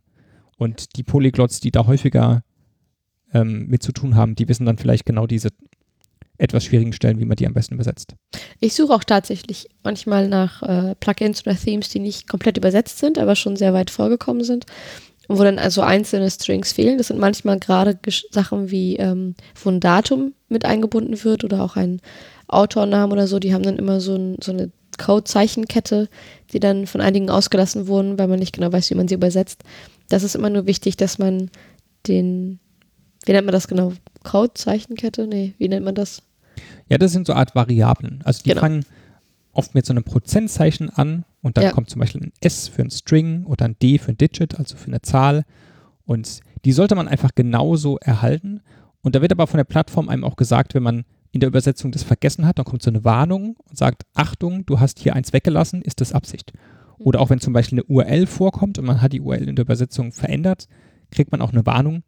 Und 0.57 0.97
die 0.97 1.03
Polyglots, 1.03 1.61
die 1.61 1.73
da 1.73 1.87
häufiger 1.87 2.43
ähm, 3.33 3.67
mit 3.67 3.83
zu 3.83 3.93
tun 3.93 4.15
haben, 4.15 4.37
die 4.37 4.49
wissen 4.49 4.67
dann 4.67 4.79
vielleicht 4.79 5.05
genau 5.05 5.27
diese 5.27 5.51
etwas 6.39 6.65
schwierigen 6.65 6.93
Stellen, 6.93 7.19
wie 7.21 7.25
man 7.25 7.37
die 7.37 7.47
am 7.47 7.55
besten 7.55 7.75
übersetzt. 7.75 8.15
Ich 8.61 8.75
suche 8.75 8.93
auch 8.93 9.05
tatsächlich 9.05 9.69
manchmal 9.83 10.29
nach 10.29 10.63
äh, 10.63 10.95
Plugins 10.97 11.47
oder 11.47 11.57
Themes, 11.57 11.89
die 11.89 12.01
nicht 12.01 12.29
komplett 12.29 12.57
übersetzt 12.57 12.99
sind, 12.99 13.19
aber 13.19 13.37
schon 13.37 13.57
sehr 13.57 13.73
weit 13.73 13.91
vorgekommen 13.91 14.43
sind, 14.43 14.67
wo 15.29 15.43
dann 15.43 15.59
also 15.59 15.83
einzelne 15.83 16.31
Strings 16.31 16.73
fehlen. 16.73 16.99
Das 16.99 17.09
sind 17.09 17.21
manchmal 17.21 17.61
gerade 17.61 17.99
Sachen 18.31 18.71
wie, 18.71 18.97
ähm, 18.97 19.35
wo 19.63 19.71
ein 19.71 19.81
Datum 19.81 20.35
mit 20.49 20.65
eingebunden 20.65 21.23
wird 21.23 21.45
oder 21.45 21.63
auch 21.63 21.77
ein 21.77 22.01
Autornamen 22.49 23.13
oder 23.13 23.27
so, 23.27 23.39
die 23.39 23.55
haben 23.55 23.63
dann 23.63 23.79
immer 23.79 24.01
so, 24.01 24.17
ein, 24.17 24.37
so 24.43 24.53
eine 24.53 24.71
Codezeichenkette, 24.99 26.09
die 26.53 26.61
dann 26.61 26.87
von 26.87 27.01
einigen 27.01 27.31
ausgelassen 27.31 27.87
wurden, 27.87 28.19
weil 28.19 28.29
man 28.29 28.39
nicht 28.39 28.55
genau 28.55 28.73
weiß, 28.73 28.91
wie 28.91 28.95
man 28.95 29.09
sie 29.09 29.15
übersetzt. 29.15 29.63
Das 30.09 30.23
ist 30.23 30.35
immer 30.35 30.51
nur 30.51 30.67
wichtig, 30.67 30.97
dass 30.97 31.19
man 31.19 31.51
den, 32.07 32.59
wie 33.25 33.33
nennt 33.33 33.47
man 33.47 33.53
das 33.53 33.69
genau? 33.69 33.93
Codezeichenkette? 34.25 35.27
Nee, 35.27 35.55
wie 35.59 35.69
nennt 35.69 35.85
man 35.85 35.95
das? 35.95 36.23
Ja, 36.89 36.99
das 36.99 37.13
sind 37.13 37.27
so 37.27 37.35
Art 37.35 37.55
Variablen. 37.55 38.21
Also 38.25 38.43
die 38.43 38.51
genau. 38.51 38.61
fangen 38.61 38.85
oft 39.53 39.75
mit 39.75 39.87
so 39.87 39.93
einem 39.93 40.05
Prozentzeichen 40.05 40.91
an 40.91 41.25
und 41.43 41.57
dann 41.57 41.65
ja. 41.65 41.73
kommt 41.73 41.91
zum 41.91 42.01
Beispiel 42.01 42.23
ein 42.23 42.33
S 42.41 42.69
für 42.69 42.83
ein 42.83 42.91
String 42.91 43.45
oder 43.45 43.67
ein 43.67 43.77
D 43.81 43.99
für 43.99 44.13
ein 44.13 44.19
Digit, 44.19 44.59
also 44.59 44.77
für 44.77 44.89
eine 44.89 45.03
Zahl. 45.03 45.45
Und 46.05 46.41
die 46.65 46.73
sollte 46.73 46.95
man 46.95 47.09
einfach 47.09 47.31
genauso 47.35 47.99
erhalten. 47.99 48.61
Und 49.03 49.15
da 49.15 49.23
wird 49.23 49.33
aber 49.33 49.47
von 49.47 49.59
der 49.59 49.65
Plattform 49.65 50.09
einem 50.09 50.25
auch 50.25 50.37
gesagt, 50.37 50.75
wenn 50.75 50.83
man 50.83 51.05
in 51.33 51.41
der 51.41 51.49
Übersetzung 51.49 51.91
das 51.91 52.03
vergessen 52.03 52.47
hat, 52.47 52.59
dann 52.59 52.65
kommt 52.65 52.83
so 52.83 52.91
eine 52.91 53.05
Warnung 53.05 53.57
und 53.69 53.77
sagt, 53.77 54.05
Achtung, 54.15 54.65
du 54.67 54.79
hast 54.81 55.01
hier 55.01 55.15
eins 55.15 55.33
weggelassen, 55.33 55.83
ist 55.83 56.01
das 56.01 56.13
Absicht. 56.13 56.53
Oder 56.97 57.21
auch 57.21 57.31
wenn 57.31 57.41
zum 57.41 57.53
Beispiel 57.53 57.81
eine 57.81 57.85
URL 57.85 58.27
vorkommt 58.27 58.79
und 58.79 58.85
man 58.85 59.03
hat 59.03 59.13
die 59.13 59.21
URL 59.21 59.49
in 59.49 59.57
der 59.57 59.65
Übersetzung 59.65 60.13
verändert, 60.13 60.69
kriegt 61.11 61.33
man 61.33 61.43
auch 61.43 61.53
eine 61.53 61.67
Warnung, 61.67 62.05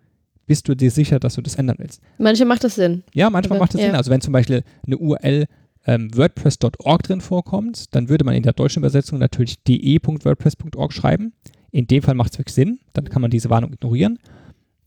bist 0.46 0.68
du 0.68 0.74
dir 0.74 0.90
sicher, 0.90 1.18
dass 1.18 1.34
du 1.34 1.42
das 1.42 1.56
ändern 1.56 1.76
willst. 1.78 2.00
Manche 2.18 2.44
macht 2.44 2.64
das 2.64 2.76
Sinn. 2.76 3.02
Ja, 3.14 3.30
manchmal 3.30 3.58
macht 3.58 3.74
das 3.74 3.80
ja. 3.80 3.88
Sinn. 3.88 3.96
Also 3.96 4.10
wenn 4.10 4.20
zum 4.20 4.32
Beispiel 4.32 4.62
eine 4.86 4.98
URL 4.98 5.46
ähm, 5.86 6.16
WordPress.org 6.16 7.02
drin 7.02 7.20
vorkommt, 7.20 7.94
dann 7.94 8.08
würde 8.08 8.24
man 8.24 8.34
in 8.34 8.42
der 8.42 8.52
deutschen 8.52 8.80
Übersetzung 8.80 9.18
natürlich 9.18 9.62
de.wordpress.org 9.64 10.92
schreiben. 10.92 11.32
In 11.70 11.86
dem 11.86 12.02
Fall 12.02 12.14
macht 12.14 12.32
es 12.32 12.38
wirklich 12.38 12.54
Sinn, 12.54 12.78
dann 12.92 13.08
kann 13.08 13.22
man 13.22 13.30
diese 13.30 13.50
Warnung 13.50 13.72
ignorieren. 13.72 14.18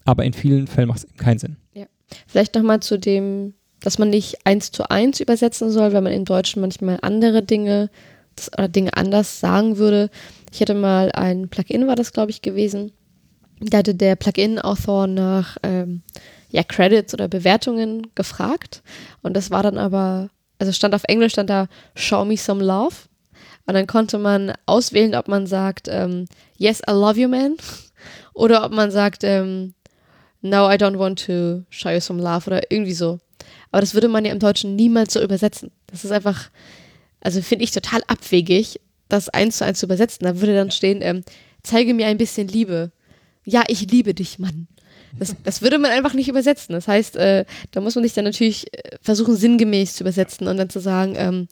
Aber 0.05 0.23
in 0.23 0.33
vielen 0.33 0.67
Fällen 0.67 0.87
macht 0.87 0.99
es 0.99 1.03
eben 1.05 1.17
keinen 1.17 1.39
Sinn. 1.39 1.57
Ja. 1.73 1.85
Vielleicht 2.27 2.55
nochmal 2.55 2.79
zu 2.79 2.97
dem 2.97 3.53
dass 3.79 3.97
man 3.97 4.09
nicht 4.09 4.45
eins 4.45 4.71
zu 4.71 4.89
eins 4.89 5.19
übersetzen 5.19 5.69
soll, 5.71 5.93
weil 5.93 6.01
man 6.01 6.13
im 6.13 6.25
Deutschen 6.25 6.61
manchmal 6.61 6.99
andere 7.01 7.43
Dinge 7.43 7.89
oder 8.57 8.67
Dinge 8.67 8.95
anders 8.95 9.39
sagen 9.39 9.77
würde. 9.77 10.09
Ich 10.51 10.61
hatte 10.61 10.73
mal 10.73 11.11
ein 11.11 11.49
Plugin, 11.49 11.87
war 11.87 11.95
das, 11.95 12.13
glaube 12.13 12.31
ich, 12.31 12.41
gewesen. 12.41 12.91
Da 13.59 13.79
hatte 13.79 13.95
der 13.95 14.15
Plugin-Author 14.15 15.07
nach 15.07 15.57
ähm, 15.63 16.01
ja, 16.49 16.63
Credits 16.63 17.13
oder 17.13 17.27
Bewertungen 17.27 18.07
gefragt. 18.15 18.81
Und 19.21 19.35
das 19.35 19.51
war 19.51 19.63
dann 19.63 19.77
aber, 19.77 20.29
also 20.57 20.71
stand 20.71 20.95
auf 20.95 21.03
Englisch, 21.05 21.33
stand 21.33 21.49
da 21.49 21.67
Show 21.95 22.25
me 22.25 22.37
some 22.37 22.63
love. 22.63 22.95
Und 23.65 23.73
dann 23.75 23.87
konnte 23.87 24.17
man 24.17 24.53
auswählen, 24.65 25.13
ob 25.15 25.27
man 25.27 25.45
sagt, 25.45 25.87
ähm, 25.89 26.25
Yes, 26.57 26.81
I 26.89 26.91
love 26.91 27.19
you, 27.19 27.27
man. 27.27 27.57
Oder 28.33 28.65
ob 28.65 28.71
man 28.71 28.91
sagt, 28.91 29.23
ähm, 29.23 29.73
No, 30.41 30.69
I 30.71 30.75
don't 30.75 30.97
want 30.97 31.25
to 31.25 31.63
show 31.69 31.89
you 31.89 31.99
some 31.99 32.21
love. 32.21 32.47
Oder 32.47 32.71
irgendwie 32.71 32.93
so. 32.93 33.19
Aber 33.71 33.81
das 33.81 33.93
würde 33.93 34.07
man 34.07 34.25
ja 34.25 34.31
im 34.31 34.39
Deutschen 34.39 34.75
niemals 34.75 35.13
so 35.13 35.21
übersetzen. 35.21 35.71
Das 35.87 36.03
ist 36.03 36.11
einfach, 36.11 36.49
also 37.21 37.41
finde 37.41 37.63
ich 37.63 37.71
total 37.71 38.01
abwegig, 38.07 38.79
das 39.09 39.29
eins 39.29 39.57
zu 39.57 39.65
eins 39.65 39.79
zu 39.79 39.85
übersetzen. 39.85 40.25
Da 40.25 40.39
würde 40.39 40.55
dann 40.55 40.71
stehen, 40.71 41.01
ähm, 41.01 41.23
zeige 41.63 41.93
mir 41.93 42.07
ein 42.07 42.17
bisschen 42.17 42.47
Liebe. 42.47 42.91
Ja, 43.49 43.63
ich 43.67 43.89
liebe 43.89 44.13
dich, 44.13 44.37
Mann. 44.37 44.67
Das, 45.17 45.35
das 45.43 45.61
würde 45.61 45.79
man 45.79 45.91
einfach 45.91 46.13
nicht 46.13 46.27
übersetzen. 46.27 46.73
Das 46.73 46.87
heißt, 46.87 47.15
äh, 47.15 47.45
da 47.71 47.81
muss 47.81 47.95
man 47.95 48.03
sich 48.03 48.13
dann 48.13 48.25
natürlich 48.25 48.71
äh, 48.73 48.97
versuchen, 49.01 49.35
sinngemäß 49.35 49.95
zu 49.95 50.03
übersetzen 50.03 50.47
und 50.47 50.57
dann 50.57 50.69
zu 50.69 50.79
sagen, 50.79 51.15
ähm, 51.17 51.47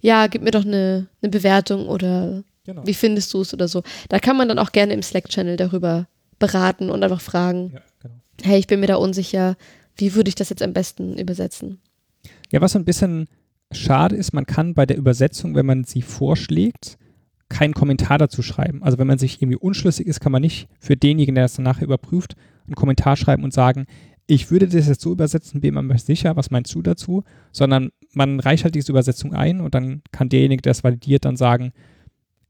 ja, 0.00 0.26
gib 0.26 0.42
mir 0.42 0.50
doch 0.50 0.64
eine, 0.64 1.06
eine 1.22 1.30
Bewertung 1.30 1.88
oder 1.88 2.44
genau. 2.64 2.86
wie 2.86 2.94
findest 2.94 3.32
du 3.32 3.40
es 3.40 3.54
oder 3.54 3.66
so. 3.66 3.82
Da 4.10 4.18
kann 4.18 4.36
man 4.36 4.48
dann 4.48 4.58
auch 4.58 4.72
gerne 4.72 4.92
im 4.92 5.02
Slack-Channel 5.02 5.56
darüber 5.56 6.06
beraten 6.38 6.90
und 6.90 7.02
einfach 7.02 7.22
fragen, 7.22 7.72
ja, 7.74 7.80
genau. 8.02 8.14
hey, 8.42 8.58
ich 8.58 8.66
bin 8.66 8.80
mir 8.80 8.86
da 8.86 8.96
unsicher, 8.96 9.56
wie 9.96 10.14
würde 10.14 10.28
ich 10.28 10.34
das 10.34 10.50
jetzt 10.50 10.62
am 10.62 10.74
besten 10.74 11.18
übersetzen? 11.18 11.80
Ja, 12.50 12.60
was 12.60 12.72
so 12.72 12.78
ein 12.78 12.84
bisschen 12.84 13.26
schade 13.72 14.16
ist, 14.16 14.32
man 14.32 14.46
kann 14.46 14.74
bei 14.74 14.86
der 14.86 14.98
Übersetzung, 14.98 15.54
wenn 15.54 15.66
man 15.66 15.84
sie 15.84 16.02
vorschlägt, 16.02 16.98
keinen 17.48 17.74
Kommentar 17.74 18.18
dazu 18.18 18.42
schreiben. 18.42 18.82
Also 18.82 18.98
wenn 18.98 19.06
man 19.06 19.18
sich 19.18 19.40
irgendwie 19.40 19.56
unschlüssig 19.56 20.06
ist, 20.06 20.20
kann 20.20 20.32
man 20.32 20.42
nicht 20.42 20.68
für 20.80 20.96
denjenigen, 20.96 21.34
der 21.34 21.44
das 21.44 21.54
dann 21.54 21.64
nachher 21.64 21.84
überprüft, 21.84 22.36
einen 22.66 22.74
Kommentar 22.74 23.16
schreiben 23.16 23.44
und 23.44 23.52
sagen, 23.52 23.86
ich 24.26 24.50
würde 24.50 24.68
das 24.68 24.86
jetzt 24.86 25.00
so 25.00 25.10
übersetzen, 25.10 25.62
bin 25.62 25.74
mir 25.74 25.98
sicher, 25.98 26.36
was 26.36 26.50
meinst 26.50 26.74
du 26.74 26.82
dazu? 26.82 27.24
Sondern 27.50 27.90
man 28.12 28.40
reicht 28.40 28.64
halt 28.64 28.74
diese 28.74 28.92
Übersetzung 28.92 29.34
ein 29.34 29.60
und 29.62 29.74
dann 29.74 30.02
kann 30.12 30.28
derjenige, 30.28 30.60
der 30.60 30.72
es 30.72 30.84
validiert, 30.84 31.24
dann 31.24 31.36
sagen, 31.36 31.72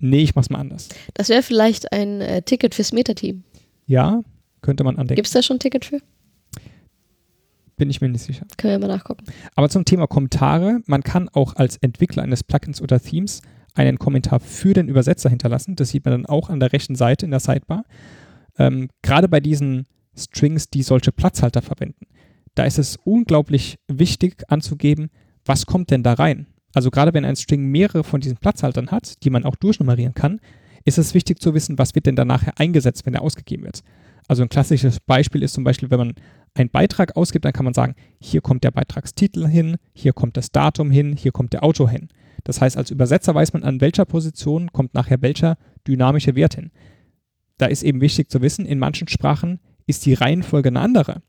nee, 0.00 0.22
ich 0.22 0.34
mach's 0.34 0.50
mal 0.50 0.58
anders. 0.58 0.88
Das 1.14 1.28
wäre 1.28 1.42
vielleicht 1.42 1.92
ein 1.92 2.20
äh, 2.20 2.42
Ticket 2.42 2.74
fürs 2.74 2.92
Meta-Team. 2.92 3.44
Ja, 3.86 4.22
könnte 4.60 4.82
man 4.82 4.96
andenken. 4.96 5.16
Gibt 5.16 5.28
es 5.28 5.32
da 5.32 5.42
schon 5.42 5.56
ein 5.56 5.60
Ticket 5.60 5.84
für? 5.84 6.00
Bin 7.76 7.90
ich 7.90 8.00
mir 8.00 8.08
nicht 8.08 8.24
sicher. 8.24 8.44
Können 8.56 8.80
wir 8.80 8.88
mal 8.88 8.96
nachgucken. 8.96 9.24
Aber 9.54 9.68
zum 9.68 9.84
Thema 9.84 10.08
Kommentare, 10.08 10.80
man 10.86 11.04
kann 11.04 11.28
auch 11.28 11.54
als 11.54 11.76
Entwickler 11.76 12.24
eines 12.24 12.42
Plugins 12.42 12.82
oder 12.82 13.00
Themes 13.00 13.40
einen 13.78 13.98
Kommentar 13.98 14.40
für 14.40 14.74
den 14.74 14.88
Übersetzer 14.88 15.30
hinterlassen. 15.30 15.76
Das 15.76 15.90
sieht 15.90 16.04
man 16.04 16.12
dann 16.12 16.26
auch 16.26 16.50
an 16.50 16.60
der 16.60 16.72
rechten 16.72 16.96
Seite 16.96 17.24
in 17.24 17.30
der 17.30 17.40
Sidebar. 17.40 17.84
Ähm, 18.58 18.88
Gerade 19.02 19.28
bei 19.28 19.40
diesen 19.40 19.86
Strings, 20.16 20.68
die 20.68 20.82
solche 20.82 21.12
Platzhalter 21.12 21.62
verwenden, 21.62 22.06
da 22.54 22.64
ist 22.64 22.78
es 22.78 22.98
unglaublich 23.04 23.78
wichtig 23.86 24.42
anzugeben, 24.48 25.10
was 25.44 25.64
kommt 25.64 25.90
denn 25.90 26.02
da 26.02 26.14
rein. 26.14 26.48
Also 26.74 26.90
gerade 26.90 27.14
wenn 27.14 27.24
ein 27.24 27.36
String 27.36 27.66
mehrere 27.66 28.04
von 28.04 28.20
diesen 28.20 28.36
Platzhaltern 28.36 28.90
hat, 28.90 29.22
die 29.22 29.30
man 29.30 29.44
auch 29.44 29.56
durchnummerieren 29.56 30.14
kann, 30.14 30.40
ist 30.84 30.98
es 30.98 31.14
wichtig 31.14 31.40
zu 31.40 31.54
wissen, 31.54 31.78
was 31.78 31.94
wird 31.94 32.06
denn 32.06 32.16
da 32.16 32.24
nachher 32.24 32.58
eingesetzt, 32.58 33.06
wenn 33.06 33.14
er 33.14 33.22
ausgegeben 33.22 33.64
wird. 33.64 33.82
Also 34.26 34.42
ein 34.42 34.48
klassisches 34.48 35.00
Beispiel 35.00 35.42
ist 35.42 35.54
zum 35.54 35.64
Beispiel, 35.64 35.90
wenn 35.90 35.98
man 35.98 36.14
einen 36.54 36.70
Beitrag 36.70 37.16
ausgibt, 37.16 37.44
dann 37.44 37.52
kann 37.52 37.64
man 37.64 37.74
sagen, 37.74 37.94
hier 38.20 38.40
kommt 38.40 38.64
der 38.64 38.70
Beitragstitel 38.70 39.46
hin, 39.46 39.76
hier 39.94 40.12
kommt 40.12 40.36
das 40.36 40.50
Datum 40.50 40.90
hin, 40.90 41.16
hier 41.16 41.32
kommt 41.32 41.52
der 41.52 41.62
Autor 41.62 41.88
hin. 41.88 42.08
Das 42.44 42.60
heißt, 42.60 42.76
als 42.76 42.90
Übersetzer 42.90 43.34
weiß 43.34 43.52
man, 43.52 43.64
an 43.64 43.80
welcher 43.80 44.04
Position 44.04 44.72
kommt 44.72 44.94
nachher 44.94 45.22
welcher 45.22 45.56
dynamische 45.86 46.34
Wert 46.34 46.54
hin. 46.54 46.70
Da 47.58 47.66
ist 47.66 47.82
eben 47.82 48.00
wichtig 48.00 48.30
zu 48.30 48.40
wissen, 48.40 48.64
in 48.64 48.78
manchen 48.78 49.08
Sprachen 49.08 49.60
ist 49.86 50.06
die 50.06 50.14
Reihenfolge 50.14 50.68
eine 50.68 50.80
andere. 50.80 51.22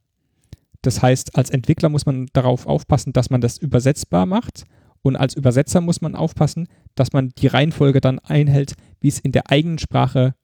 Das 0.82 1.02
heißt, 1.02 1.36
als 1.36 1.50
Entwickler 1.50 1.90
muss 1.90 2.06
man 2.06 2.28
darauf 2.34 2.66
aufpassen, 2.66 3.14
dass 3.14 3.30
man 3.30 3.42
das 3.42 3.58
übersetzbar 3.58 4.26
macht 4.26 4.66
und 5.02 5.16
als 5.16 5.36
Übersetzer 5.36 5.82
muss 5.82 6.02
man 6.02 6.16
aufpassen, 6.16 6.68
dass 6.96 7.14
man 7.14 7.30
die 7.38 7.48
Reihenfolge 7.48 8.02
dann 8.02 8.20
einhält, 8.20 8.74
wie 9.02 9.08
es 9.08 9.20
in 9.20 9.32
der 9.32 9.50
eigenen 9.50 9.80
Sprache 9.80 10.36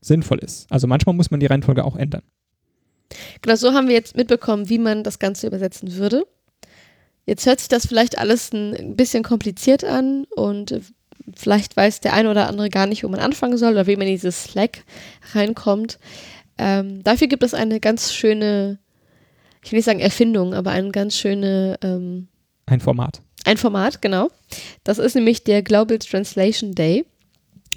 sinnvoll 0.00 0.38
ist. 0.38 0.70
Also 0.70 0.86
manchmal 0.86 1.14
muss 1.14 1.30
man 1.30 1.40
die 1.40 1.46
Reihenfolge 1.46 1.84
auch 1.84 1.96
ändern. 1.96 2.22
Genau, 3.42 3.56
so 3.56 3.72
haben 3.72 3.88
wir 3.88 3.94
jetzt 3.94 4.16
mitbekommen, 4.16 4.68
wie 4.68 4.78
man 4.78 5.02
das 5.02 5.18
Ganze 5.18 5.46
übersetzen 5.46 5.94
würde. 5.96 6.26
Jetzt 7.30 7.46
hört 7.46 7.60
sich 7.60 7.68
das 7.68 7.86
vielleicht 7.86 8.18
alles 8.18 8.52
ein 8.52 8.96
bisschen 8.96 9.22
kompliziert 9.22 9.84
an 9.84 10.24
und 10.34 10.80
vielleicht 11.36 11.76
weiß 11.76 12.00
der 12.00 12.12
eine 12.12 12.28
oder 12.28 12.48
andere 12.48 12.70
gar 12.70 12.88
nicht, 12.88 13.04
wo 13.04 13.08
man 13.08 13.20
anfangen 13.20 13.56
soll 13.56 13.70
oder 13.70 13.86
wie 13.86 13.94
man 13.94 14.08
in 14.08 14.14
dieses 14.14 14.42
Slack 14.42 14.82
reinkommt. 15.32 16.00
Ähm, 16.58 17.04
dafür 17.04 17.28
gibt 17.28 17.44
es 17.44 17.54
eine 17.54 17.78
ganz 17.78 18.12
schöne, 18.12 18.80
ich 19.62 19.70
will 19.70 19.76
nicht 19.76 19.84
sagen 19.84 20.00
Erfindung, 20.00 20.54
aber 20.54 20.72
eine 20.72 20.90
ganz 20.90 21.16
schöne. 21.16 21.78
Ähm, 21.82 22.26
ein 22.66 22.80
Format. 22.80 23.22
Ein 23.44 23.58
Format, 23.58 24.02
genau. 24.02 24.32
Das 24.82 24.98
ist 24.98 25.14
nämlich 25.14 25.44
der 25.44 25.62
Global 25.62 26.00
Translation 26.00 26.74
Day. 26.74 27.06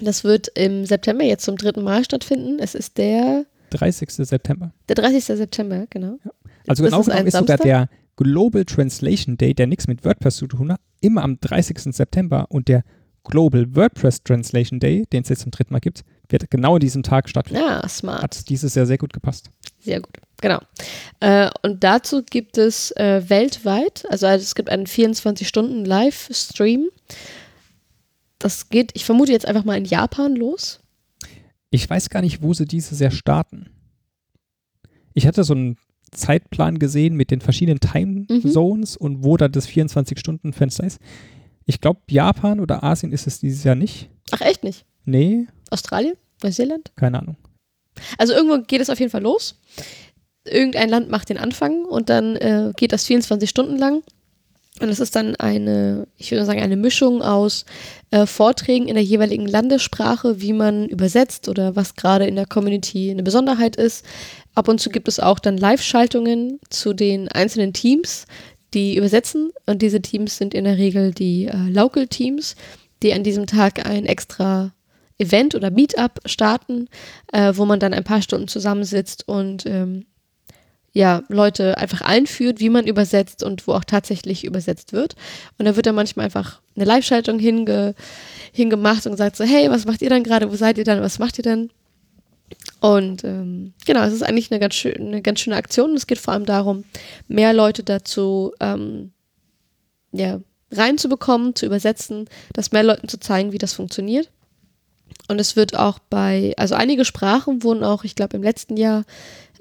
Das 0.00 0.24
wird 0.24 0.48
im 0.56 0.84
September 0.84 1.22
jetzt 1.22 1.44
zum 1.44 1.56
dritten 1.56 1.84
Mal 1.84 2.04
stattfinden. 2.04 2.58
Es 2.58 2.74
ist 2.74 2.98
der 2.98 3.46
30. 3.70 4.10
September. 4.10 4.72
Der 4.88 4.96
30. 4.96 5.24
September, 5.26 5.86
genau. 5.90 6.18
Ja. 6.24 6.32
Also 6.66 6.82
genau 6.82 7.02
ist 7.02 7.08
ist 7.08 7.36
sogar 7.36 7.58
der 7.58 7.88
Global 8.16 8.64
Translation 8.64 9.36
Day, 9.36 9.54
der 9.54 9.66
nichts 9.66 9.88
mit 9.88 10.04
WordPress 10.04 10.36
zu 10.36 10.46
tun 10.46 10.72
hat, 10.72 10.80
immer 11.00 11.22
am 11.22 11.38
30. 11.40 11.94
September 11.94 12.46
und 12.48 12.68
der 12.68 12.84
Global 13.24 13.74
WordPress 13.74 14.22
Translation 14.22 14.80
Day, 14.80 15.04
den 15.12 15.22
es 15.22 15.30
jetzt 15.30 15.42
zum 15.42 15.50
dritten 15.50 15.72
Mal 15.72 15.80
gibt, 15.80 16.04
wird 16.28 16.50
genau 16.50 16.74
an 16.74 16.80
diesem 16.80 17.02
Tag 17.02 17.28
stattfinden. 17.28 17.62
Ja, 17.62 17.88
smart. 17.88 18.22
Hat 18.22 18.48
dieses 18.48 18.74
Jahr 18.74 18.86
sehr 18.86 18.98
gut 18.98 19.12
gepasst. 19.12 19.50
Sehr 19.80 20.00
gut, 20.00 20.16
genau. 20.40 20.60
Äh, 21.20 21.50
und 21.62 21.82
dazu 21.82 22.22
gibt 22.22 22.58
es 22.58 22.90
äh, 22.92 23.28
weltweit, 23.28 24.04
also, 24.10 24.26
also 24.26 24.42
es 24.42 24.54
gibt 24.54 24.70
einen 24.70 24.86
24-Stunden-Livestream 24.86 26.88
das 28.44 28.68
geht, 28.68 28.90
ich 28.92 29.06
vermute 29.06 29.32
jetzt 29.32 29.46
einfach 29.46 29.64
mal 29.64 29.78
in 29.78 29.86
Japan 29.86 30.36
los. 30.36 30.80
Ich 31.70 31.88
weiß 31.88 32.10
gar 32.10 32.20
nicht, 32.20 32.42
wo 32.42 32.52
sie 32.52 32.66
dieses 32.66 33.00
Jahr 33.00 33.10
starten. 33.10 33.70
Ich 35.14 35.26
hatte 35.26 35.44
so 35.44 35.54
einen 35.54 35.78
Zeitplan 36.14 36.78
gesehen 36.78 37.14
mit 37.16 37.30
den 37.30 37.40
verschiedenen 37.40 37.80
Time 37.80 38.26
Mhm. 38.28 38.50
Zones 38.50 38.96
und 38.96 39.22
wo 39.24 39.36
da 39.36 39.48
das 39.48 39.68
24-Stunden-Fenster 39.68 40.84
ist. 40.84 40.98
Ich 41.66 41.80
glaube, 41.80 42.00
Japan 42.08 42.60
oder 42.60 42.82
Asien 42.84 43.12
ist 43.12 43.26
es 43.26 43.40
dieses 43.40 43.64
Jahr 43.64 43.74
nicht. 43.74 44.08
Ach, 44.30 44.40
echt 44.40 44.64
nicht? 44.64 44.84
Nee, 45.04 45.46
Australien? 45.70 46.14
Neuseeland? 46.42 46.92
keine 46.96 47.18
Ahnung. 47.20 47.36
Also 48.18 48.32
irgendwo 48.34 48.58
geht 48.66 48.80
es 48.80 48.90
auf 48.90 48.98
jeden 48.98 49.10
Fall 49.10 49.22
los. 49.22 49.58
Irgendein 50.46 50.88
Land 50.90 51.10
macht 51.10 51.28
den 51.30 51.38
Anfang 51.38 51.84
und 51.84 52.10
dann 52.10 52.36
äh, 52.36 52.72
geht 52.76 52.92
das 52.92 53.06
24 53.06 53.48
Stunden 53.48 53.76
lang. 53.76 54.02
Und 54.80 54.88
es 54.88 54.98
ist 54.98 55.14
dann 55.14 55.36
eine, 55.36 56.08
ich 56.16 56.32
würde 56.32 56.44
sagen, 56.44 56.60
eine 56.60 56.76
Mischung 56.76 57.22
aus 57.22 57.64
äh, 58.10 58.26
Vorträgen 58.26 58.88
in 58.88 58.94
der 58.94 59.04
jeweiligen 59.04 59.46
Landessprache, 59.46 60.40
wie 60.40 60.52
man 60.52 60.88
übersetzt 60.88 61.48
oder 61.48 61.76
was 61.76 61.94
gerade 61.94 62.26
in 62.26 62.34
der 62.34 62.46
Community 62.46 63.10
eine 63.10 63.22
Besonderheit 63.22 63.76
ist. 63.76 64.04
Ab 64.54 64.66
und 64.66 64.80
zu 64.80 64.90
gibt 64.90 65.06
es 65.06 65.20
auch 65.20 65.38
dann 65.38 65.58
Live-Schaltungen 65.58 66.58
zu 66.70 66.92
den 66.92 67.28
einzelnen 67.28 67.72
Teams, 67.72 68.26
die 68.74 68.96
übersetzen. 68.96 69.52
Und 69.66 69.80
diese 69.80 70.02
Teams 70.02 70.38
sind 70.38 70.54
in 70.54 70.64
der 70.64 70.76
Regel 70.76 71.12
die 71.12 71.46
äh, 71.46 71.56
Local-Teams, 71.70 72.56
die 73.04 73.12
an 73.12 73.22
diesem 73.22 73.46
Tag 73.46 73.86
ein 73.86 74.06
extra 74.06 74.72
Event 75.18 75.54
oder 75.54 75.70
Meetup 75.70 76.18
starten, 76.26 76.88
äh, 77.32 77.52
wo 77.54 77.64
man 77.64 77.78
dann 77.78 77.94
ein 77.94 78.02
paar 78.02 78.22
Stunden 78.22 78.48
zusammensitzt 78.48 79.28
und 79.28 79.66
ähm, 79.66 80.06
ja, 80.94 81.24
Leute 81.28 81.76
einfach 81.76 82.00
einführt, 82.02 82.60
wie 82.60 82.70
man 82.70 82.86
übersetzt 82.86 83.42
und 83.42 83.66
wo 83.66 83.72
auch 83.72 83.84
tatsächlich 83.84 84.44
übersetzt 84.44 84.92
wird. 84.92 85.16
Und 85.58 85.66
da 85.66 85.74
wird 85.74 85.86
dann 85.86 85.96
manchmal 85.96 86.26
einfach 86.26 86.60
eine 86.76 86.84
Live-Schaltung 86.84 87.38
hinge 87.40 87.94
hingemacht 88.52 89.04
und 89.04 89.12
gesagt 89.12 89.34
so, 89.34 89.42
hey, 89.42 89.68
was 89.70 89.84
macht 89.84 90.00
ihr 90.00 90.08
dann 90.08 90.22
gerade, 90.22 90.50
wo 90.50 90.54
seid 90.54 90.78
ihr 90.78 90.84
dann, 90.84 91.02
was 91.02 91.18
macht 91.18 91.38
ihr 91.38 91.42
denn? 91.42 91.70
Und 92.80 93.24
ähm, 93.24 93.72
genau, 93.84 94.04
es 94.04 94.12
ist 94.12 94.22
eigentlich 94.22 94.52
eine 94.52 94.60
ganz, 94.60 94.74
schön, 94.74 95.08
eine 95.08 95.22
ganz 95.22 95.40
schöne 95.40 95.56
Aktion. 95.56 95.96
Es 95.96 96.06
geht 96.06 96.18
vor 96.18 96.32
allem 96.32 96.46
darum, 96.46 96.84
mehr 97.26 97.52
Leute 97.52 97.82
dazu 97.82 98.52
ähm, 98.60 99.10
ja, 100.12 100.40
reinzubekommen, 100.70 101.56
zu 101.56 101.66
übersetzen, 101.66 102.28
das 102.52 102.70
mehr 102.70 102.84
Leuten 102.84 103.08
zu 103.08 103.18
zeigen, 103.18 103.50
wie 103.50 103.58
das 103.58 103.72
funktioniert. 103.72 104.30
Und 105.26 105.40
es 105.40 105.56
wird 105.56 105.76
auch 105.76 105.98
bei, 105.98 106.52
also 106.56 106.76
einige 106.76 107.04
Sprachen 107.04 107.62
wurden 107.64 107.82
auch, 107.82 108.04
ich 108.04 108.14
glaube, 108.14 108.36
im 108.36 108.42
letzten 108.42 108.76
Jahr 108.76 109.04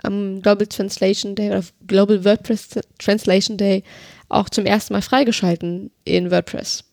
am 0.02 0.42
Global 0.42 0.68
Translation 0.68 1.36
Day 1.36 1.50
oder 1.50 1.64
Global 1.88 2.26
WordPress 2.26 2.80
Translation 2.98 3.58
Day 3.58 3.84
auch 4.30 4.50
zum 4.50 4.66
ersten 4.66 4.94
Mal 4.94 5.02
freigeschalten 5.02 5.92
in 6.04 6.32
WordPress. 6.32 6.84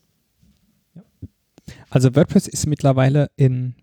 Also 1.88 2.14
WordPress 2.14 2.46
ist 2.46 2.66
mittlerweile 2.66 3.30
in, 3.36 3.74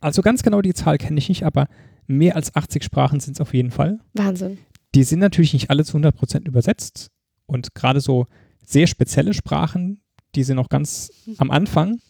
also 0.00 0.22
ganz 0.22 0.42
genau 0.42 0.62
die 0.62 0.74
Zahl 0.74 0.98
kenne 0.98 1.18
ich 1.18 1.28
nicht, 1.28 1.44
aber 1.44 1.68
mehr 2.06 2.36
als 2.36 2.54
80 2.54 2.82
Sprachen 2.82 3.20
sind 3.20 3.34
es 3.34 3.40
auf 3.40 3.54
jeden 3.54 3.70
Fall. 3.70 4.00
Wahnsinn. 4.14 4.58
Die 4.94 5.04
sind 5.04 5.20
natürlich 5.20 5.52
nicht 5.52 5.70
alle 5.70 5.84
zu 5.84 5.96
100% 5.96 6.46
übersetzt 6.46 7.10
und 7.46 7.74
gerade 7.74 8.00
so 8.00 8.26
sehr 8.64 8.86
spezielle 8.86 9.34
Sprachen, 9.34 10.00
die 10.34 10.44
sind 10.44 10.56
noch 10.56 10.68
ganz 10.68 11.10
am 11.38 11.50
Anfang. 11.50 12.00